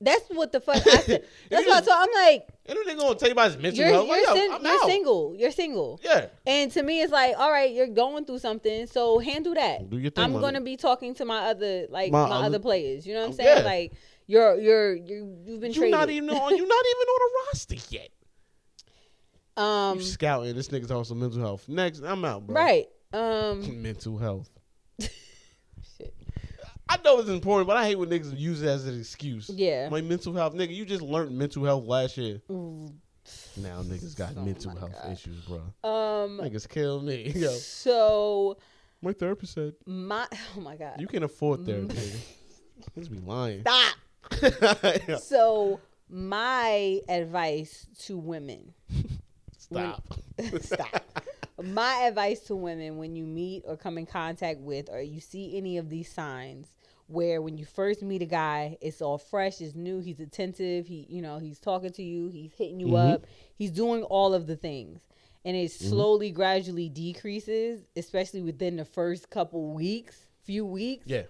[0.00, 0.76] That's what the fuck.
[0.86, 1.24] I said.
[1.48, 1.84] That's what.
[1.84, 4.08] So I'm like, And then they gonna tell you about his mental you're health.
[4.08, 5.34] you're, Like, sin- I'm you're single.
[5.36, 6.00] You're single.
[6.02, 6.26] Yeah.
[6.44, 9.88] And to me, it's like, all right, you're going through something, so handle that.
[9.88, 12.58] Do your thing, I'm gonna be talking to my other, like My my, other- other
[12.58, 13.06] players.
[13.06, 13.58] You know what I'm saying?
[13.58, 13.64] yeah.
[13.64, 13.92] Like
[14.26, 15.90] you're you're you you've been You're traded.
[15.92, 16.56] not even on.
[16.56, 18.08] You're not even on a roster yet.
[19.56, 20.54] um, you scouting.
[20.54, 21.68] This nigga's also mental health.
[21.68, 22.54] Next, I'm out, bro.
[22.56, 22.86] right.
[23.14, 24.48] Um, Mental health.
[24.98, 26.14] shit.
[26.88, 29.50] I know it's important, but I hate when niggas use it as an excuse.
[29.50, 29.90] Yeah.
[29.90, 30.74] My mental health, nigga.
[30.74, 32.40] You just learned mental health last year.
[32.50, 32.94] Mm,
[33.58, 35.12] Now niggas got Oh mental health God.
[35.12, 35.58] issues, bro.
[35.88, 36.38] Um.
[36.42, 37.32] Niggas kill me.
[37.36, 38.56] Yo, So
[39.02, 40.98] my therapist said my oh my god.
[40.98, 41.94] you can afford therapy.
[41.94, 42.16] nigga.
[42.96, 43.60] Niggas be lying.
[43.60, 43.94] Stop.
[45.08, 45.16] Yeah.
[45.16, 48.72] So my advice to women.
[49.56, 50.02] Stop.
[50.60, 51.02] Stop.
[51.62, 55.56] My advice to women when you meet or come in contact with or you see
[55.56, 56.68] any of these signs
[57.06, 61.06] where when you first meet a guy, it's all fresh, it's new, he's attentive, he
[61.10, 63.14] you know, he's talking to you, he's hitting you Mhm.
[63.14, 65.00] up, he's doing all of the things.
[65.44, 65.88] And it Mm-hmm.
[65.88, 71.06] slowly gradually decreases, especially within the first couple weeks, few weeks.
[71.06, 71.24] Yeah.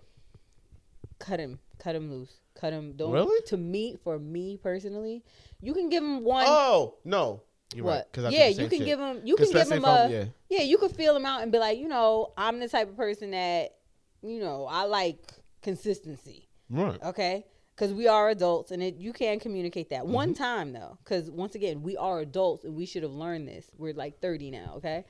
[1.19, 2.42] Cut him, cut him loose.
[2.55, 2.93] Cut him.
[2.97, 3.41] Don't Really?
[3.47, 5.25] to me, for me personally,
[5.61, 7.43] you can give him one Oh no.
[7.75, 8.09] You're what?
[8.17, 8.31] right.
[8.33, 8.85] yeah, you can shit.
[8.87, 9.21] give him.
[9.25, 10.09] You can give him if a.
[10.11, 10.25] yeah.
[10.51, 10.63] Yeah.
[10.63, 13.31] you can feel him out and be like, you know, I'm the type of person
[13.31, 13.77] that,
[14.23, 15.33] you know, I like
[15.63, 16.49] consistency.
[16.69, 17.03] Right.
[17.03, 20.13] Okay, because we are adults, and it, you can communicate that Mm-hmm.
[20.13, 20.99] one time though.
[21.03, 23.67] Because once again, we are adults, and we should have learned this.
[23.79, 24.75] We're like 30 now.
[24.77, 25.05] Okay,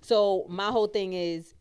[0.00, 1.54] so my whole thing is,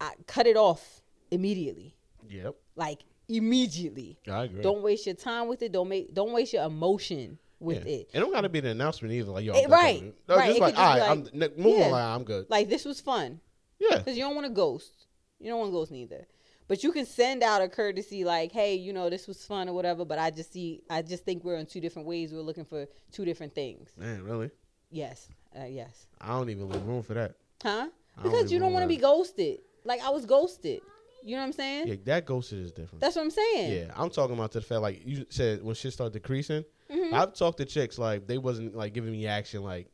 [0.00, 1.96] I cut it off immediately,
[2.28, 2.54] Yep.
[2.76, 3.00] like
[3.36, 4.18] immediately.
[4.30, 4.62] I agree.
[4.62, 5.72] Don't waste your time with it.
[5.72, 6.12] Don't make.
[6.14, 7.92] Don't waste your emotion with yeah.
[7.92, 8.10] it.
[8.12, 9.30] It don't gotta be an announcement either.
[9.30, 10.14] Like yo, I'm right.
[10.28, 10.46] No, right.
[10.48, 11.84] Just It like, all be like- I'm ne- move Yeah.
[11.86, 11.90] on.
[11.92, 12.46] Like, I'm good.
[12.50, 13.40] Like this was fun.
[13.78, 13.98] Yeah.
[13.98, 15.06] because you don't want to ghost.
[15.40, 16.26] You don't want to ghost neither.
[16.68, 19.74] But you can send out a courtesy like, "Hey, you know, this was fun or
[19.74, 22.32] whatever." But I just see, I just think we're in two different ways.
[22.32, 23.90] We're looking for two different things.
[23.96, 24.50] Man, really?
[24.90, 25.28] Yes,
[25.60, 27.34] uh, yes, I don't even leave room for that.
[27.62, 27.88] huh?
[28.16, 29.60] I don't Because you don't wanna- be ghosted.
[29.84, 30.80] Like I was ghosted.
[31.24, 31.88] You know what I'm saying?
[31.88, 33.00] Yeah, that ghosted is different.
[33.00, 33.72] That's what I'm saying.
[33.72, 36.64] Yeah, I'm talking about to the fact like you said when shit started decreasing.
[36.90, 37.12] Mhm.
[37.12, 39.90] I've talked to chicks like they wasn't like giving me action like,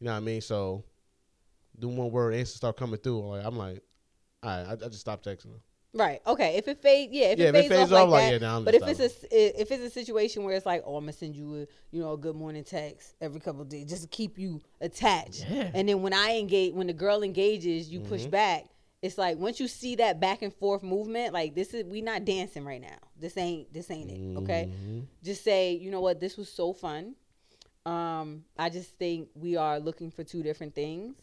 [0.00, 0.40] you know what I mean.
[0.40, 0.84] So,
[1.78, 3.28] the one word answer start coming through.
[3.28, 3.82] Like I'm like,
[4.42, 5.60] all right, I, I just stopped texting them.
[5.94, 6.20] Right.
[6.26, 6.56] Okay.
[6.56, 7.28] If it fades, yeah.
[7.28, 8.32] If Yeah, it if it fades, fades off, off, like like, that.
[8.42, 10.82] yeah, nah, I'm but just if it's a if it's a situation where it's like,
[10.84, 13.68] oh, I'm gonna send you a you know a good morning text every couple of
[13.68, 15.46] days just to keep you attached.
[15.48, 15.64] Yeah.
[15.64, 15.76] Mm-hmm.
[15.76, 18.66] And then when I engage, when the girl engages, you push back.
[19.00, 22.24] It's like once you see that back and forth movement, like this is we not
[22.24, 22.98] dancing right now.
[23.18, 24.36] This ain't this ain't it.
[24.38, 24.68] Okay.
[24.70, 25.04] Mhm.
[25.22, 27.14] Just say, you know what, this was so fun.
[27.86, 31.16] Um, I just think we are looking for two different things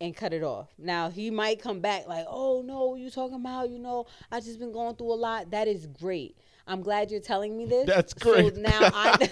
[0.00, 0.68] and cut it off.
[0.78, 3.68] Now he might come back like, "Oh no, you talking about?
[3.70, 6.38] You know, I just been going through a lot." That is great.
[6.66, 7.86] I'm glad you're telling me this.
[7.86, 8.54] That's great.
[8.54, 9.30] So now I.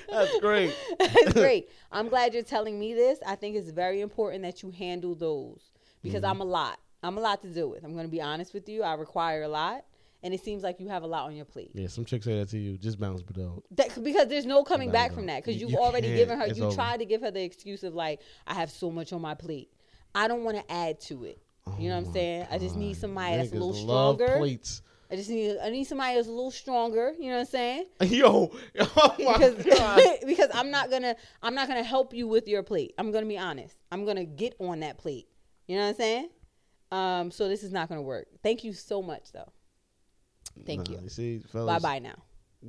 [0.10, 0.74] That's great.
[0.98, 1.70] That's great.
[1.90, 3.18] I'm glad you're telling me this.
[3.26, 5.60] I think it's very important that you handle those
[6.02, 6.30] because Mm-hmm.
[6.30, 6.78] I'm a lot.
[7.02, 7.84] I'm a lot to deal with.
[7.84, 8.82] I'm going to be honest with you.
[8.82, 9.84] I require a lot,
[10.22, 11.70] and it seems like you have a lot on your plate.
[11.74, 12.76] Yeah, some chicks say that to you.
[12.78, 13.62] Just bounce, but though.
[13.72, 16.46] That, because there's no coming back from that because You- you've you already given her
[16.46, 16.74] It's you over.
[16.74, 19.70] tried to give her the excuse of like i have so much on my plate
[20.14, 21.38] i don't want to add to it
[21.78, 23.00] you know what Oh i'm my saying i just need God.
[23.00, 24.82] somebody that's a little stronger Plates.
[25.10, 27.86] i just need i need somebody that's a little stronger you know what i'm saying
[28.02, 30.00] Yo, oh my because god.
[30.26, 33.38] because i'm not gonna i'm not gonna help you with your plate i'm gonna be
[33.38, 35.28] honest i'm gonna get on that plate
[35.66, 36.28] you know what i'm saying
[36.92, 39.50] um so this is not gonna work thank you so much though
[40.64, 42.14] thank Nah, you see, bye bye now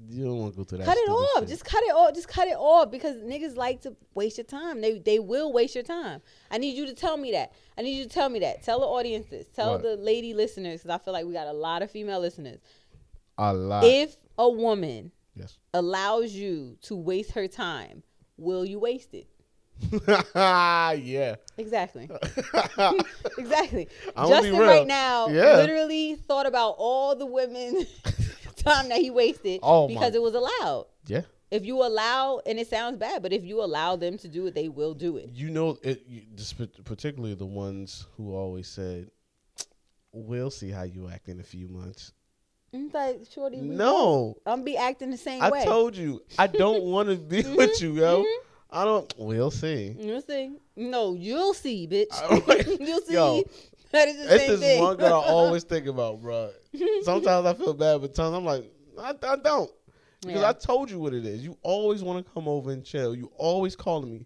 [0.08, 0.86] You don't want to go to that.
[0.86, 1.40] cut it off.
[1.40, 1.48] shit.
[1.50, 2.14] Just cut it off.
[2.14, 4.82] Just cut it off because niggas like to waste your time.
[4.82, 6.22] They they will waste your time.
[6.52, 7.54] I need you to tell me that.
[7.78, 8.62] I need you to tell me that.
[8.64, 9.48] Tell the audiences.
[9.56, 9.84] Tell What?
[9.84, 12.60] the lady listeners because I feel like we got a lot of female listeners.
[13.38, 13.86] a lot.
[13.86, 15.58] If a woman yes.
[15.74, 18.04] allows you to waste her time,
[18.38, 19.28] will you waste it?
[20.36, 21.36] yeah.
[21.58, 22.10] Exactly.
[23.38, 23.88] exactly.
[24.16, 25.58] I'm Justin right now Yeah.
[25.58, 27.86] literally thought about all the women
[28.58, 30.88] time that he wasted Oh, my- because it was allowed.
[31.06, 31.22] Yeah.
[31.50, 34.54] If you allow, and it sounds bad, but if you allow them to do it,
[34.54, 35.30] they will do it.
[35.34, 36.24] You know, it, you,
[36.84, 39.10] particularly the ones who always said,
[40.12, 42.12] "We'll see how you act in a few months."
[42.74, 45.62] It's like, shorty, we No, I'm be acting the same I way.
[45.62, 48.24] I told you I don't want to be with you, yo.
[48.24, 48.47] Mm-hmm.
[48.70, 49.12] I don't.
[49.18, 49.96] We'll see.
[50.00, 50.58] You'll see.
[50.76, 52.08] No, you'll see, bitch.
[52.12, 53.14] I- you'll see.
[53.14, 53.44] Yo,
[53.92, 54.82] that is the It's same this thing.
[54.84, 56.52] one girl I always think about, bro.
[57.04, 58.66] Sometimes I feel bad, but times I'm like,
[59.00, 59.72] I, I don't.
[60.22, 60.50] Because Yeah.
[60.50, 61.44] I told you what it is.
[61.44, 63.16] You always want to come over and chill.
[63.16, 64.26] You always calling me.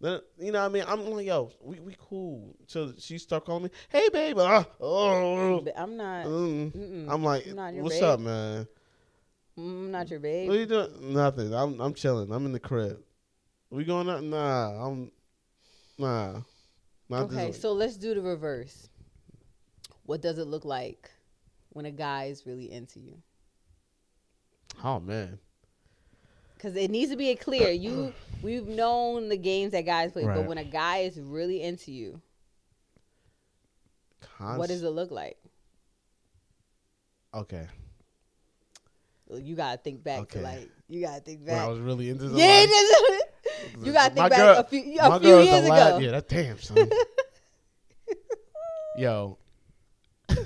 [0.00, 0.84] Then you know what I mean?
[0.86, 2.54] I'm like, yo, we, we cool.
[2.66, 4.38] So she start calling me, hey babe.
[4.38, 5.64] Uh, oh.
[5.76, 6.26] I'm not.
[6.26, 7.06] Mm.
[7.08, 8.04] I'm like, I'm not what's babe.
[8.04, 8.66] up, man?
[9.58, 10.48] I'm not your baby.
[10.48, 10.60] What babe.
[10.60, 11.12] you doing?
[11.14, 11.54] Nothing.
[11.54, 12.30] I'm I'm chilling.
[12.32, 12.98] I'm in the crib.
[13.70, 14.22] We going out?
[14.22, 14.86] Nah.
[14.86, 15.12] I'm
[15.98, 16.40] nah.
[17.08, 18.88] Not Okay, so let's do the reverse.
[20.04, 21.10] What does it look like
[21.70, 23.18] when a guy is really into you?
[24.82, 25.38] Oh man.
[26.54, 27.70] Because it needs to be a clear.
[27.70, 28.12] You,
[28.42, 32.20] we've known the games that guys play, but when a guy is really into you,
[34.38, 35.36] what does it look like?
[37.34, 37.66] Okay.
[39.32, 40.38] You gotta think back Okay.
[40.40, 42.66] to like you gotta think When I was really into Yeah, somebody.
[42.66, 43.19] that's-
[43.86, 45.98] you gotta think My back girl- a few my a few girl's years ago.
[45.98, 46.88] Yeah, that damn son.
[48.96, 49.38] Yo,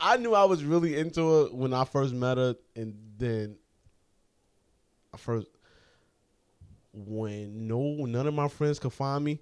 [0.00, 3.56] I knew I was really into her when I first met her, and then
[5.12, 5.48] I first
[6.92, 9.40] when no none of my friends could find me.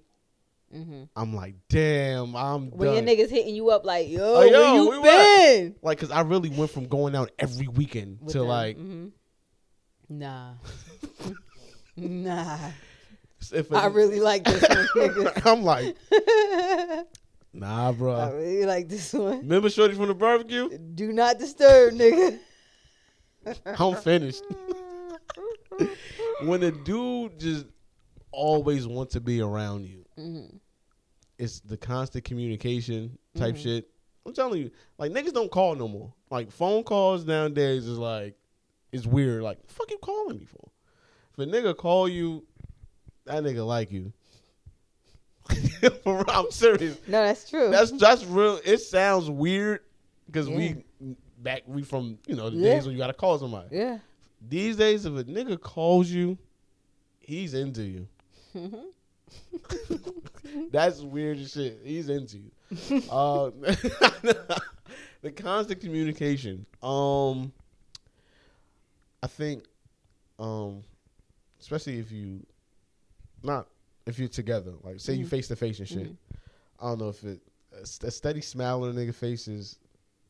[1.15, 2.77] I'm like, damn, I'm Mm-hmm.
[2.77, 3.07] When done.
[3.07, 5.75] your niggas hitting you up like, yo, Oh, yo, where you we been?
[5.81, 8.47] like, cause I really went from going out every weekend With to them.
[8.47, 9.11] like, Mhm.
[10.09, 10.53] nah,
[11.97, 12.57] nah.
[13.53, 15.45] if I really like this one, nigga.
[15.45, 15.95] I'm like,
[17.53, 18.15] nah, bro.
[18.15, 19.39] I really like this one.
[19.39, 20.77] Remember Shorty from the barbecue?
[20.95, 22.39] Do not disturb, nigga.
[23.65, 24.43] I'm finished.
[26.43, 27.65] when a dude just
[28.31, 30.57] always wants to be around you, Mm-hmm.
[31.37, 33.89] it's the constant communication type shit.
[34.25, 36.13] I'm telling you, like niggas don't call no more.
[36.29, 38.35] Like phone calls nowadays is like
[38.91, 39.41] it's weird.
[39.43, 40.69] Like fuck you calling me for?
[41.31, 42.45] If a nigga call you,
[43.25, 44.11] that nigga like you.
[46.27, 46.97] I'm serious.
[47.07, 47.69] No, that's true.
[47.69, 48.59] That's that's real.
[48.63, 49.81] It sounds weird
[50.27, 50.55] because Yeah.
[50.57, 50.83] we
[51.39, 52.73] back we from you know the Yeah.
[52.75, 53.75] days when you gotta call somebody.
[53.75, 53.99] yeah.
[54.47, 56.37] These days, if a nigga calls you,
[57.19, 58.07] he's into you.
[60.71, 61.81] That's weird as shit.
[61.83, 62.51] He's into you.
[63.11, 63.49] uh,
[65.21, 66.65] the constant communication.
[66.81, 67.51] Um,
[69.21, 69.65] I think,
[70.39, 70.83] um,
[71.59, 72.45] especially if you,
[73.43, 73.67] not
[74.05, 75.97] if you're together, like say you face to face and shit.
[75.99, 76.85] Mm-hmm.
[76.85, 77.41] I don't know if it
[77.81, 79.79] a st- a steady smile on a nigga face is.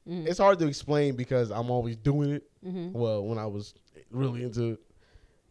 [0.08, 0.28] Mm.
[0.28, 2.50] It's hard to explain because I'm always doing it.
[2.66, 2.98] Mm-hmm.
[2.98, 3.74] Well, when I was
[4.12, 4.80] really into it,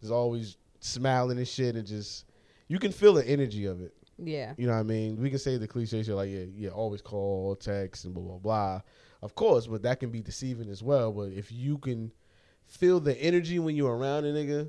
[0.01, 2.25] just always smiling and shit, and just
[2.69, 3.95] you can feel the energy of it.
[4.19, 4.55] Yeah.
[4.57, 5.21] You know what I mean?
[5.21, 8.39] We can say the cliche shit like, yeah, yeah, always call, text, and blah blah
[8.39, 8.81] blah.
[9.23, 11.13] Of course, but that can be deceiving as well.
[11.13, 12.13] But if you can
[12.67, 14.69] feel the energy when you're around a nigga,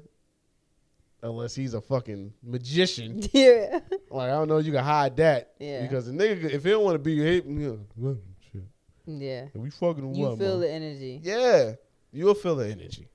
[1.21, 3.79] unless he's a fucking magician, Yeah.
[4.09, 5.53] like I don't know, you can hide that.
[5.59, 5.81] Yeah.
[5.81, 8.17] Because the nigga, if he don't want to be, hey, yeah, well,
[8.51, 8.63] shit,
[9.05, 9.45] Yeah.
[9.53, 10.59] we fucking You what, feel man?
[10.61, 11.19] the energy.
[11.23, 11.73] Yeah,
[12.11, 13.07] you'll feel the energy.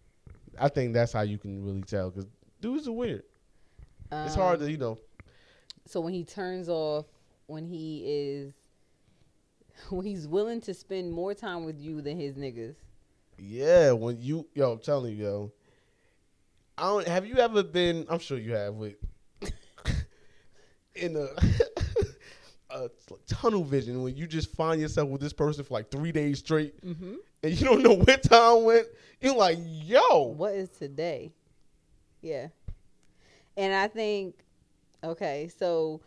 [0.59, 2.29] I think that's how you can really tell because
[2.61, 3.25] dudes are weird.
[4.13, 4.99] it's hard Um, to you know.
[5.87, 7.07] So when he turns off,
[7.47, 8.55] when he is,
[9.91, 12.77] when he's willing to spend more time with you than his niggas.
[13.39, 15.53] Yeah, when you yo, I'm telling you, yo.
[16.77, 18.95] I don't have you ever been I'm sure you have with
[20.95, 21.29] in a,
[22.70, 22.91] a
[23.27, 26.81] tunnel vision when you just find yourself with this person for like three days straight
[26.85, 27.14] Mm-hmm.
[27.43, 28.87] and you don't know where time went.
[29.20, 30.35] You're like, yo.
[30.37, 31.33] What is today?
[32.20, 32.49] Yeah.
[33.57, 34.35] And I think,
[35.03, 36.01] okay, so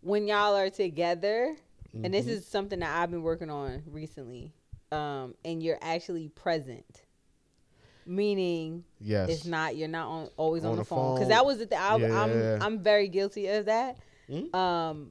[0.00, 1.56] when y'all are together,
[2.04, 4.52] and this is something that I've been working on recently,
[4.92, 7.02] um, and you're actually present,
[8.10, 9.28] meaning Yes.
[9.30, 11.66] it's not you're not on always on, On the, the phone because that was the
[11.66, 11.78] thing.
[11.78, 12.22] I, Yeah.
[12.22, 13.96] I'm I'm very guilty of that.
[14.28, 14.54] Mm.
[14.54, 15.10] Um,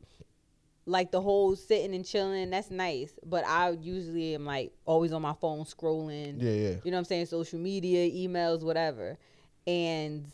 [0.85, 3.11] like the whole sitting and chilling, that's nice.
[3.25, 6.41] But I usually am like always on my phone scrolling.
[6.41, 6.69] Yeah, yeah.
[6.83, 7.27] You know what I'm saying?
[7.27, 9.17] Social media, emails, whatever.
[9.65, 10.25] And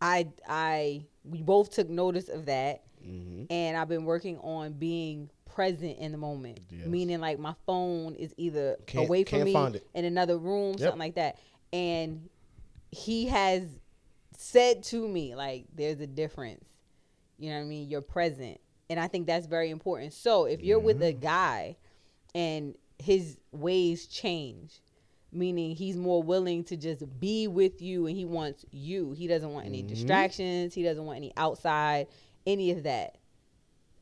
[0.00, 2.82] I I we both took notice of that.
[3.06, 3.44] Mm-hmm.
[3.50, 6.58] And I've been working on being present in the moment.
[6.70, 6.86] Yes.
[6.86, 9.54] Meaning like my phone is either Can't- away from me
[9.94, 10.80] in another room, Yep.
[10.80, 11.38] something like that.
[11.72, 12.28] And
[12.90, 13.62] he has
[14.36, 16.64] said to me like there's a difference.
[17.38, 17.88] You know what I mean?
[17.88, 18.60] You're present.
[18.88, 20.12] And I think that's very important.
[20.12, 21.20] So if you're with a mm-hmm.
[21.20, 21.76] guy
[22.34, 24.80] and his ways change,
[25.32, 29.12] meaning he's more willing to just be with you and he wants you.
[29.12, 29.88] He doesn't want any mm-hmm.
[29.88, 32.06] distractions, he doesn't want any outside,
[32.46, 33.16] any of that.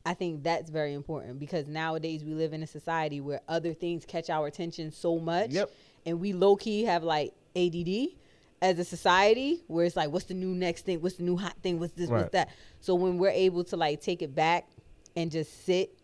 [0.05, 4.05] I think that's very important because nowadays we live in a society where other things
[4.05, 5.49] catch our attention so much.
[5.49, 5.71] Yep.
[6.05, 8.17] And we low key have like ADD
[8.61, 11.01] as a society where it's like, what's the new next thing?
[11.01, 11.79] What's the new hot thing?
[11.79, 12.09] What's this?
[12.09, 12.19] Right.
[12.21, 12.49] What's that?
[12.79, 14.67] So when we're able to like take it back
[15.15, 15.97] and just sit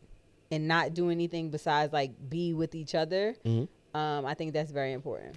[0.52, 3.98] and not do anything besides like be with each other, Mm-hmm.
[3.98, 5.36] um, I think that's very important.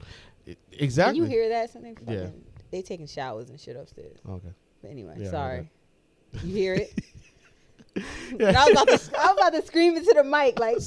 [0.73, 1.15] Exactly.
[1.21, 1.71] Can you hear that?
[1.71, 2.27] Something Yeah.
[2.71, 4.19] they taking showers and shit upstairs.
[4.29, 4.49] Okay.
[4.83, 5.71] But anyway, Yeah, I sorry.
[6.43, 6.93] You hear it?
[8.41, 8.49] Yeah.
[8.61, 10.79] I was about to, I was about to scream into the mic like,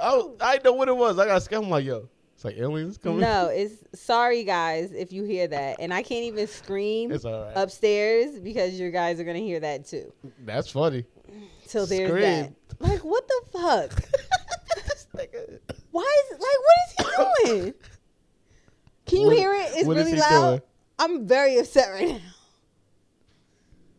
[0.00, 1.18] Oh, I didn't know what it was.
[1.18, 1.64] I got scared.
[1.64, 2.08] I'm like, yo,
[2.40, 3.20] it's like aliens coming.
[3.20, 7.44] no, it's sorry guys if you hear that, and I can't even scream It's all
[7.44, 7.52] right.
[7.54, 10.10] upstairs because your guys are gonna hear that too.
[10.46, 11.04] That's funny.
[11.66, 12.22] So there's Scream.
[12.22, 12.52] that.
[12.80, 13.92] Like, what the fuck?
[15.90, 17.74] Why is like what is he doing?
[19.04, 19.70] Can you What- hear it?
[19.74, 20.48] It's really loud.
[20.48, 20.62] doing?
[20.98, 22.20] I'm very upset right now.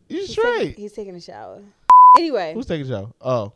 [0.08, 0.58] You He's straight?
[0.58, 1.62] taking, he's taking a shower.
[2.18, 3.12] Anyway, Who's taking a shower?
[3.20, 3.52] Oh.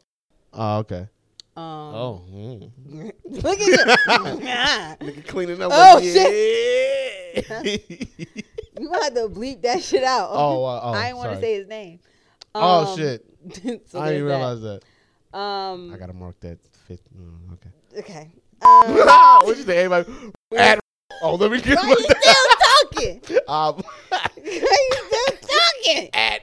[0.52, 1.08] Oh, okay.
[1.56, 1.62] Um,
[1.94, 2.22] Oh.
[2.30, 2.70] mm.
[3.24, 3.76] look at you.
[5.06, 5.70] Nigga cleaning up.
[5.74, 7.48] Oh, like, shit.
[7.48, 7.62] yeah.
[8.78, 10.28] You gonna have to bleep that shit out.
[10.32, 11.98] Oh, uh, oh, I didn't want to say his name.
[12.54, 13.24] Oh, Um, shit.
[13.88, 14.82] so I didn't realize that.
[15.32, 15.38] that.
[15.38, 17.00] Um, I gotta mark that fifth.
[17.16, 17.70] mm, okay.
[18.00, 18.30] okay.
[18.60, 18.94] Um,
[19.46, 19.78] what you think?
[19.78, 20.32] Everybody.
[20.56, 20.80] Ad-
[21.22, 22.20] oh, let me get why you still
[22.92, 23.20] talking?
[23.48, 24.52] um, Why you
[25.06, 26.10] still talking?
[26.12, 26.42] ad-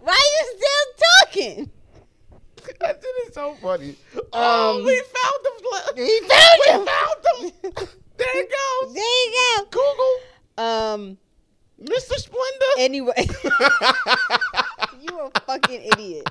[0.00, 1.70] Why you still talking?
[2.82, 3.96] That shit is so funny.
[4.32, 5.52] Oh, Um, we found the.
[5.96, 7.88] We found we found them.
[8.18, 8.94] There it goes.
[8.94, 9.64] There you go.
[9.70, 10.14] Google,
[10.56, 10.62] go.
[10.64, 11.18] Um.
[11.82, 12.14] Mr.
[12.14, 12.72] Splendor.
[12.78, 13.14] Anyway,
[15.00, 16.30] you a fucking idiot.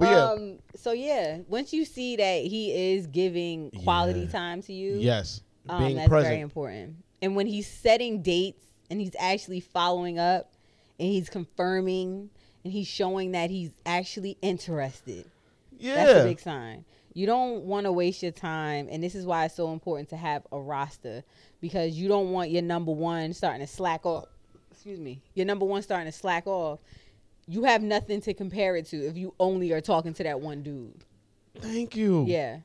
[0.00, 0.58] yeah, Um.
[0.76, 4.28] So yeah, once you see that he is giving quality Yeah.
[4.30, 6.30] time to you, yes, um, being that's present.
[6.32, 6.96] very important.
[7.22, 10.50] And when he's setting dates and he's actually following up
[10.98, 12.30] and he's confirming
[12.64, 15.26] and he's showing that he's actually interested,
[15.78, 16.84] yeah, that's a big sign.
[17.12, 20.16] You don't want to waste your time, and this is why it's so important to
[20.16, 21.22] have a roster
[21.60, 24.26] because you don't want your number one starting to slack off.
[24.72, 26.80] Excuse me, your number one starting to slack off.
[27.46, 30.62] You have nothing to compare it to if you only are talking to that one
[30.62, 31.04] dude.
[31.60, 32.24] Thank you.
[32.26, 32.58] Yeah,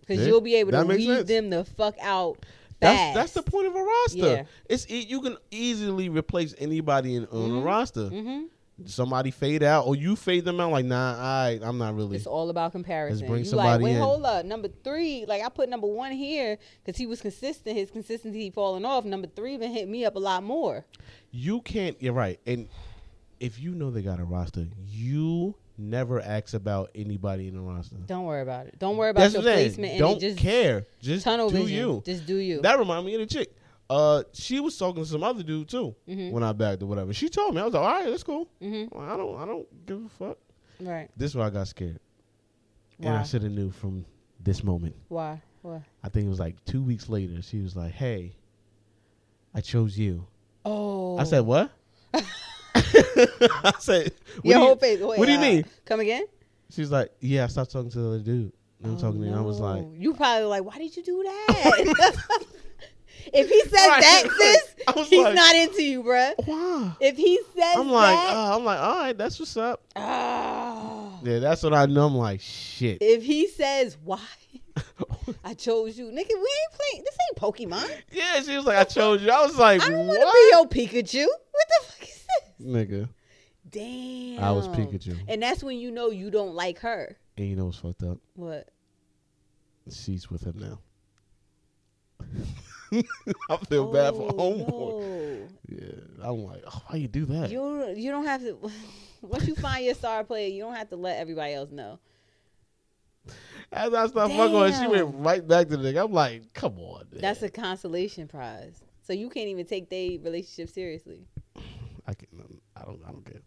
[0.00, 1.28] because you'll be able to That weed sense.
[1.28, 2.38] them the fuck out
[2.80, 3.14] That's fast.
[3.14, 4.16] that's the point of a roster.
[4.18, 4.42] Yeah.
[4.70, 8.08] It's e- you can easily replace anybody in, on a roster.
[8.08, 8.44] hmm
[8.84, 10.70] Somebody fade out, or you fade them out.
[10.70, 12.16] Like, nah, I, I'm not really.
[12.16, 13.20] It's all about comparison.
[13.20, 14.02] Let's bring you somebody like, wait, in.
[14.02, 14.44] hold up.
[14.44, 17.74] Number three, like I put number one here because he was consistent.
[17.76, 19.06] His consistency falling off.
[19.06, 20.84] Number three been hit me up a lot more.
[21.30, 22.00] You can't.
[22.02, 22.38] You're right.
[22.46, 22.68] And
[23.40, 27.96] if you know they got a roster, you never ask about anybody in the roster.
[28.06, 28.78] Don't worry about it.
[28.78, 29.74] Don't worry about That's your what I'm saying.
[29.74, 29.98] placement.
[29.98, 30.86] Don't just care.
[31.00, 31.76] Just tunnel do vision.
[31.76, 32.02] you.
[32.04, 32.60] Just do you.
[32.60, 33.54] That remind me of the chick.
[33.88, 36.30] Uh, she was talking to some other dude too Mm-hmm.
[36.32, 37.12] when I backed or whatever.
[37.12, 38.48] She told me I was like, all right, that's cool.
[38.60, 38.92] Mhm.
[38.92, 40.38] Well, I don't, I don't give a fuck.
[40.80, 41.08] right.
[41.16, 42.00] This is why I got scared,
[42.98, 44.04] and I should have knew from
[44.42, 44.96] this moment.
[45.08, 45.40] Why?
[45.62, 45.82] Why?
[46.02, 47.40] I think it was like two weeks later.
[47.42, 48.34] She was like, "Hey,
[49.54, 50.26] I chose you."
[50.64, 51.16] Oh.
[51.18, 51.70] I said, "What?"
[52.14, 54.12] I said,
[54.42, 55.00] what Your do you- whole face.
[55.00, 55.64] Wait, what do you uh, mean?
[55.84, 56.24] Come again?
[56.70, 59.26] She's like, "Yeah, I stopped talking to the other dude." And I'm Oh, talking to
[59.28, 59.34] him.
[59.38, 62.16] I was like, you probably like, why did you do that?
[63.32, 64.00] if he says Right.
[64.02, 64.24] that,
[64.96, 66.34] sis, he's like- not into you, bruh.
[66.46, 69.82] "Why?" If he says I'm like, that, uh, I'm like, all right, that's what's up.
[69.96, 71.18] ah.
[71.22, 72.06] Yeah, that's what I know.
[72.06, 72.98] I'm like, shit.
[73.00, 74.20] if he says why,
[75.44, 76.12] I chose you, nigga.
[76.14, 77.04] We ain't playing.
[77.04, 77.90] This ain't Pokemon.
[78.12, 79.30] yeah, she was like, I chose you.
[79.30, 80.32] I was like, I don't want to
[80.76, 81.26] be your Pikachu.
[81.26, 82.26] What the fuck is
[82.58, 82.66] this?
[82.66, 83.08] Nigga,
[83.68, 84.44] Damn.
[84.44, 85.18] I was Pikachu.
[85.28, 87.16] And that's when you know you don't like her.
[87.36, 88.18] and you know what's fucked up?
[88.34, 88.68] What?
[89.90, 90.78] She's with him now.
[93.50, 94.68] I feel bad for Oh, homeboy.
[94.68, 95.48] no.
[95.68, 97.50] Yeah, I'm like, oh, why you do that?
[97.50, 98.58] You you don't have to.
[99.22, 101.98] Once you find your star player, you don't have to let everybody else know.
[103.72, 106.04] As I stopped fucking her, she went right back to the nigga.
[106.04, 107.20] I'm like, come on, man.
[107.20, 108.80] That's a consolation prize.
[109.02, 111.26] So you can't even take their relationship seriously.
[112.06, 113.42] I can, um, I don't, I don't care.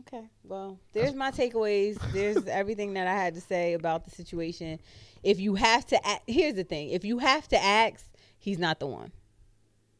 [0.00, 0.28] Okay.
[0.44, 1.98] Well, there's my takeaways.
[2.12, 4.78] There's everything that I had to say about the situation.
[5.24, 8.06] If you have to, a here's the thing: if you have to ask,
[8.40, 9.12] he's not the one.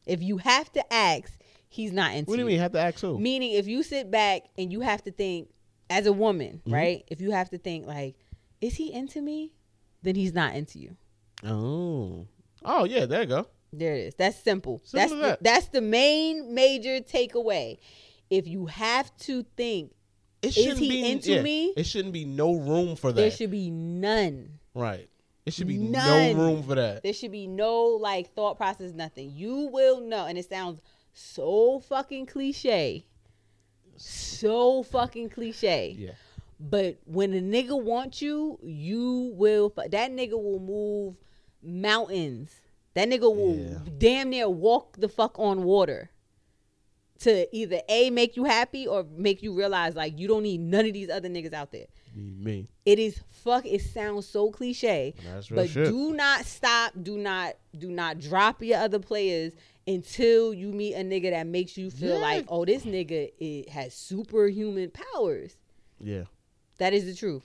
[0.05, 1.31] If you have to ask,
[1.69, 2.29] he's not into.
[2.29, 2.55] What do you mean?
[2.55, 3.17] You have to ask who?
[3.19, 5.49] Meaning, if you sit back and you have to think,
[5.89, 6.73] as a woman, Mm-hmm.
[6.73, 7.03] right?
[7.07, 8.15] If you have to think, like,
[8.61, 9.53] is he into me?
[10.03, 10.95] Then he's not into you.
[11.45, 12.25] Oh.
[12.65, 13.47] Oh yeah, there you go.
[13.73, 14.15] There it is.
[14.15, 14.81] That's simple.
[14.83, 17.77] Simple that's as the, that's the main major takeaway.
[18.29, 19.93] If you have to think,
[20.41, 21.73] It Is shouldn't he be into yeah, me?
[21.77, 23.21] It shouldn't be no room for that.
[23.21, 24.59] there should be none.
[24.73, 25.07] right.
[25.45, 26.37] It should be None.
[26.37, 27.01] no room for that.
[27.03, 29.31] There should be no like thought process, nothing.
[29.35, 30.81] You will know, and it sounds
[31.13, 33.05] so fucking cliche,
[33.97, 35.95] so fucking cliche.
[35.97, 36.11] Yeah.
[36.59, 39.73] But when a nigga wants you, you will.
[39.75, 41.15] That nigga will move
[41.63, 42.51] mountains.
[42.93, 43.77] That nigga will Yeah.
[43.97, 46.11] damn near walk the fuck on water
[47.21, 50.85] to either a make you happy or make you realize like you don't need none
[50.85, 51.85] of these other niggas out there.
[52.15, 52.67] Need me.
[52.85, 53.65] It is fuck.
[53.65, 55.87] It sounds so cliche, That's real but shit.
[55.87, 56.93] do not stop.
[57.01, 59.53] Do not do not drop your other players
[59.87, 62.21] until you meet a nigga that makes you feel Yeah.
[62.21, 65.55] like, oh, this nigga it has superhuman powers.
[65.99, 66.23] Yeah.
[66.79, 67.43] That is the truth,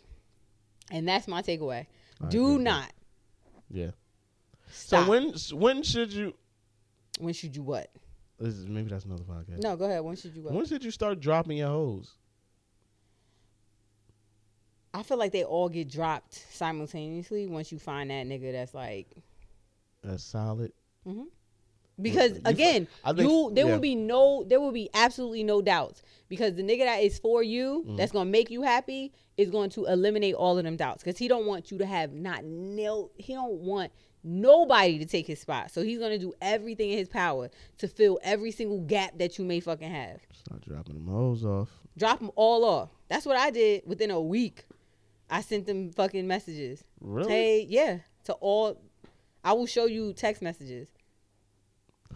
[0.90, 1.86] and that's my takeaway.
[2.20, 2.90] I do not
[3.70, 3.90] Yeah.
[4.70, 5.04] stop.
[5.04, 6.34] So when when should you?
[7.20, 7.90] when should you what?
[8.38, 9.62] This is, maybe that's another podcast.
[9.62, 10.02] No, go ahead.
[10.02, 10.52] When should you what?
[10.52, 12.12] When should you start dropping your hoes?
[14.94, 19.08] I feel like they all get dropped simultaneously once you find that nigga that's like
[20.02, 20.72] That's solid.
[22.00, 23.72] Because You again, think- you there yeah.
[23.72, 27.42] will be no there will be absolutely no doubts because the nigga that is for
[27.42, 27.96] you Mm-hmm.
[27.96, 31.28] that's gonna make you happy is going to eliminate all of them doubts because he
[31.28, 33.92] don't want you to have not no he don't want
[34.26, 37.48] nobody to take his spot so he's gonna do everything in his power
[37.78, 41.68] to fill every single gap that you may fucking have Start dropping them hoes off.
[41.96, 44.64] drop them all off that's what I did within a week
[45.30, 47.30] I sent them fucking messages Really?
[47.32, 48.80] Hey, yeah, to all.
[49.44, 50.88] I will show you text messages.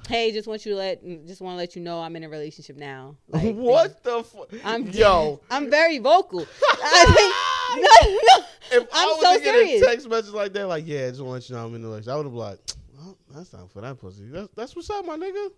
[0.08, 2.28] Hey, just want you to let, just want to let you know I'm in a
[2.28, 3.16] relationship now.
[3.28, 4.48] Like, what the fuck?
[4.64, 5.40] I'm yo.
[5.50, 6.40] I'm very vocal.
[6.82, 7.34] I think,
[7.76, 8.44] no, no.
[8.72, 9.82] If I'm I was so to get serious.
[9.82, 11.82] a text message like that, like, yeah, I just want to you know I'm in
[11.82, 12.58] the relationship, I would have been like,
[13.02, 14.26] oh, that's not for that pussy.
[14.28, 15.50] That's, that's what's up, my nigga.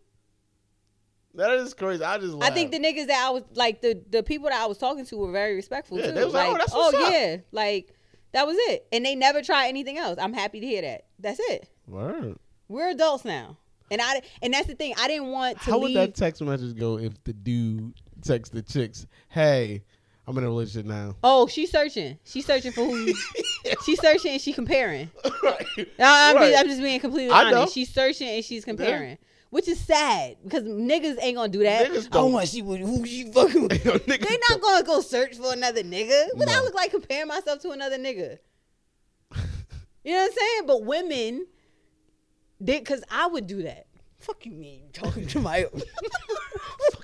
[1.35, 2.05] That is crazy.
[2.05, 4.67] I just I think the niggas that I was like the the people that I
[4.67, 6.13] was talking to were very respectful Yeah, too.
[6.13, 7.95] they was like, oh, like, "Oh, that's what's up." yeah, like
[8.33, 10.19] that was it, and they never tried anything else.
[10.21, 11.07] I'm happy to hear that.
[11.19, 11.69] That's it.
[11.87, 12.39] Word.
[12.69, 13.57] We're adults now,
[13.91, 14.93] and I and that's the thing.
[14.99, 15.97] I didn't want to How leave.
[15.97, 19.85] would that text message go if the dude texts the chicks, hey,
[20.27, 21.17] I'm in a relationship now?
[21.25, 22.19] Oh, she's searching.
[22.25, 22.97] She's searching for who.
[22.97, 23.15] You,
[23.85, 25.11] she's searching and she comparing.
[25.43, 25.67] right.
[25.79, 26.51] I- I'm, Right.
[26.51, 27.75] just, I'm just being completely I honest.
[27.75, 29.19] She's searching and she's comparing,
[29.51, 31.91] which is sad because niggas ain't gonna do that.
[31.91, 32.33] Niggas I don't.
[32.33, 33.85] want to see what, who she fucking with.
[33.85, 34.19] Yo, They
[34.49, 36.29] not gonna go search for another nigga.
[36.35, 38.39] What I look like comparing myself to another nigga?
[40.05, 40.63] You know what I'm saying?
[40.67, 41.47] But women
[42.63, 43.87] did because I would do that.
[44.21, 45.67] Fuck you mean talking to my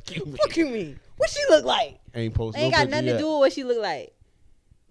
[0.08, 1.00] Fuck you, fuck you mean?
[1.16, 1.98] What she look like?
[2.14, 3.12] Ain't posted Ain't no got nothing yet.
[3.14, 4.14] to do with what she look like.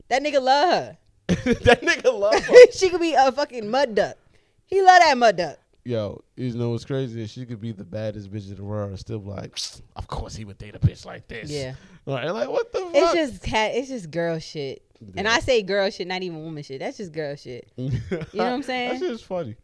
[0.09, 0.97] That nigga love her.
[1.27, 2.71] that nigga love her.
[2.71, 4.17] she could be a fucking mud duck.
[4.65, 5.57] He love that mud duck.
[5.83, 7.21] Yo, you know what's crazy?
[7.21, 9.57] is She could be the baddest bitch in the world and still be like,
[9.95, 11.49] of course he would date a bitch like this.
[11.49, 11.75] Yeah.
[12.05, 12.91] Like, like what the fuck?
[12.93, 13.71] It's just cat.
[13.73, 14.83] It's just girl shit.
[15.15, 16.79] And I say girl shit, not even woman shit.
[16.79, 17.71] That's just girl shit.
[17.77, 18.99] you know what I'm saying?
[18.99, 19.55] That shit's funny.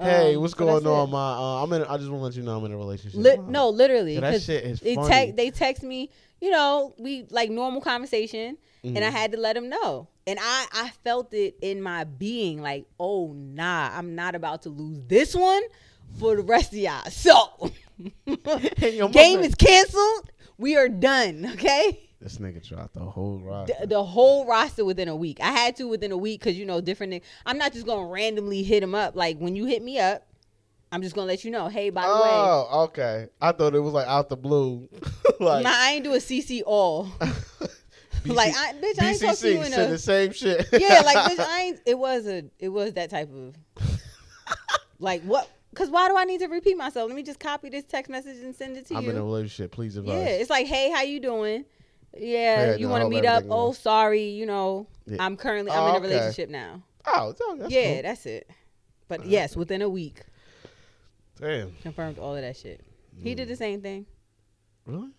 [0.00, 1.12] Hey, Um, what's so going on, it.
[1.12, 1.32] my?
[1.32, 1.82] Uh, I'm in.
[1.84, 3.18] I just want to let you know I'm in a relationship.
[3.20, 4.14] Li- no, literally.
[4.14, 5.08] Yeah, that shit is they funny.
[5.08, 9.16] text they text me, you know, we like normal conversation, and I Mm-hmm.
[9.16, 10.08] had to let him know.
[10.26, 14.68] And I I felt it in my being, like, oh nah, I'm not about to
[14.70, 15.62] lose this one
[16.18, 17.04] for the rest of y'all.
[17.10, 17.70] So
[19.10, 20.30] game is canceled.
[20.58, 21.50] We are done.
[21.54, 22.08] Okay.
[22.22, 23.66] This nigga dropped the whole rock.
[23.66, 25.40] the, the whole roster within a week.
[25.40, 27.22] I had to within a week because you know different.
[27.44, 29.16] I'm not just gonna randomly hit him up.
[29.16, 30.24] Like when you hit me up,
[30.92, 31.66] I'm just gonna let you know.
[31.66, 33.26] Hey, by the way, Oh, okay.
[33.40, 34.88] I thought it was like out the blue.
[35.40, 37.08] like nah, I ain't do a CC all.
[38.24, 40.68] like, I, bitch, I ain't talk to you BCC in a the same shit.
[40.72, 41.02] yeah.
[41.04, 41.80] Like bitch, I ain't.
[41.86, 42.44] It was a.
[42.60, 43.56] It was that type of.
[45.00, 45.50] like what?
[45.70, 47.08] Because why do I need to repeat myself?
[47.08, 49.00] Let me just copy this text message and send it to you.
[49.00, 49.72] I'm in a relationship.
[49.72, 50.14] Please advise.
[50.14, 51.64] Yeah, it's like, hey, how you doing?
[52.16, 53.44] Yeah, Yeah, you no, want to meet up?
[53.48, 55.16] Oh, sorry, you know, Yeah.
[55.20, 56.08] I'm currently I'm Oh, in a okay.
[56.08, 56.82] relationship now.
[57.06, 58.02] Oh, that's yeah, cool.
[58.02, 58.48] that's it.
[59.08, 60.20] But yes, within a week,
[61.40, 61.72] Damn.
[61.82, 62.84] confirmed all of that shit.
[63.22, 63.36] He Mm.
[63.36, 64.06] did the same thing.
[64.86, 65.10] Really?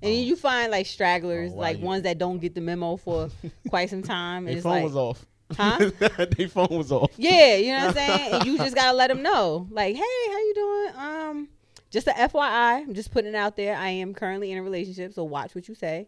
[0.00, 3.30] And you find like stragglers, Oh, wow, like ones that don't get the memo for
[3.68, 4.44] quite some time.
[4.44, 5.26] Their it's phone like, was off.
[5.56, 5.90] Huh?
[6.36, 7.10] Their phone was off.
[7.16, 8.34] yeah, you know what I'm saying.
[8.34, 10.92] And you just gotta let them know, like, hey, how you doing?
[10.96, 11.48] Um,
[11.90, 13.76] just a FYI, I'm just putting it out there.
[13.76, 16.06] I am currently in a relationship, so watch what you say.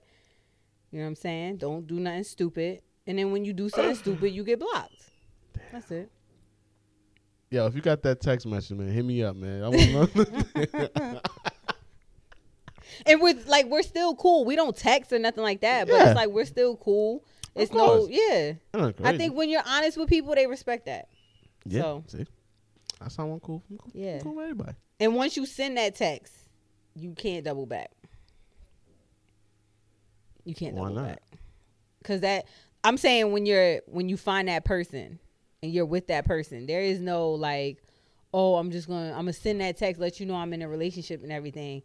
[0.90, 1.56] You know what I'm saying?
[1.58, 2.82] Don't do nothing stupid.
[3.06, 5.10] And then when you do something stupid, you get blocked.
[5.72, 6.10] That's it.
[7.50, 9.64] Yo, if you got that text message, man, hit me up, man.
[9.64, 9.80] I want
[10.14, 10.70] to
[11.04, 11.20] know.
[13.06, 14.44] And with like we're still cool.
[14.44, 16.08] We don't text or nothing like that, but Yeah.
[16.10, 17.24] it's like we're still cool.
[17.54, 18.54] It's no yeah.
[18.74, 21.08] I think when you're honest with people, they respect that.
[21.64, 21.80] yeah.
[21.82, 22.26] so- See,
[23.00, 23.62] I sound cool.
[23.70, 23.90] I'm cool.
[23.94, 24.16] Yeah.
[24.16, 24.76] I'm cool with everybody.
[24.98, 26.34] And once you send that text,
[26.94, 27.90] you can't double back.
[30.44, 31.06] You can't Why double not?
[31.08, 31.22] back.
[32.04, 32.46] Cause that
[32.82, 35.18] I'm saying when you're when you find that person
[35.62, 37.78] and you're with that person, there is no like,
[38.32, 40.68] oh, I'm just gonna I'm gonna send that text, let you know I'm in a
[40.68, 41.82] relationship and everything,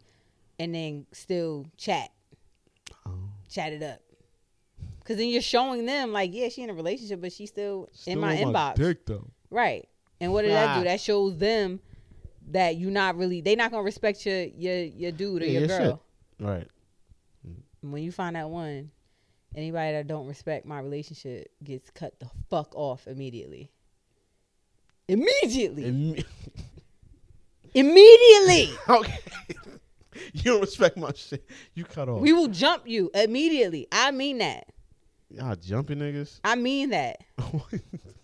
[0.58, 2.10] and then still chat.
[3.06, 3.12] Oh.
[3.50, 4.00] Chat it up.
[5.04, 8.14] Cause then you're showing them like, yeah, she in a relationship, but she's still, Still
[8.14, 8.74] in my on inbox.
[8.74, 9.28] dick though.
[9.50, 9.88] Right.
[10.20, 10.78] And what did that Ah.
[10.78, 10.84] do?
[10.84, 11.80] That shows them
[12.48, 15.68] that you're not really They're not gonna respect your your your dude or Yeah, your
[15.68, 16.02] your girl.
[16.40, 16.68] Right.
[17.82, 18.90] When you find that one,
[19.54, 23.70] anybody that don't respect my relationship gets cut the fuck off immediately.
[25.08, 25.84] Immediately.
[25.84, 26.24] Imme-
[27.74, 28.70] immediately.
[28.88, 29.18] okay.
[30.32, 31.44] you don't respect my shit.
[31.74, 32.20] You cut off.
[32.20, 33.86] We will jump you immediately.
[33.92, 34.68] I mean that.
[35.30, 36.40] Y'all jumping niggas.
[36.44, 37.18] I mean that.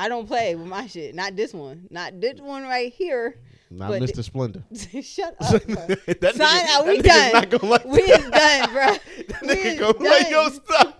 [0.00, 1.14] I don't play with my shit.
[1.14, 1.86] Not this one.
[1.90, 3.36] Not this one right here.
[3.70, 4.24] Not Mr.
[4.24, 4.64] Splendor.
[5.02, 5.64] Shut up.
[5.66, 5.74] bro.
[5.76, 6.86] that Sign nigga- out.
[6.86, 7.32] We done.
[7.32, 8.86] Not gonna like we is done, bro.
[9.28, 10.30] That We nigga gonna like done.
[10.30, 10.94] your stuff.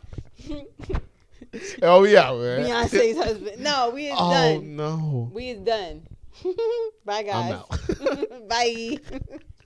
[1.83, 2.61] oh, out, man.
[2.67, 3.61] Beyonce's husband.
[3.61, 4.77] No, we is Oh done.
[4.77, 5.31] no.
[5.33, 6.03] We is done.
[7.05, 7.63] Bye, guys.
[8.49, 8.99] Bye.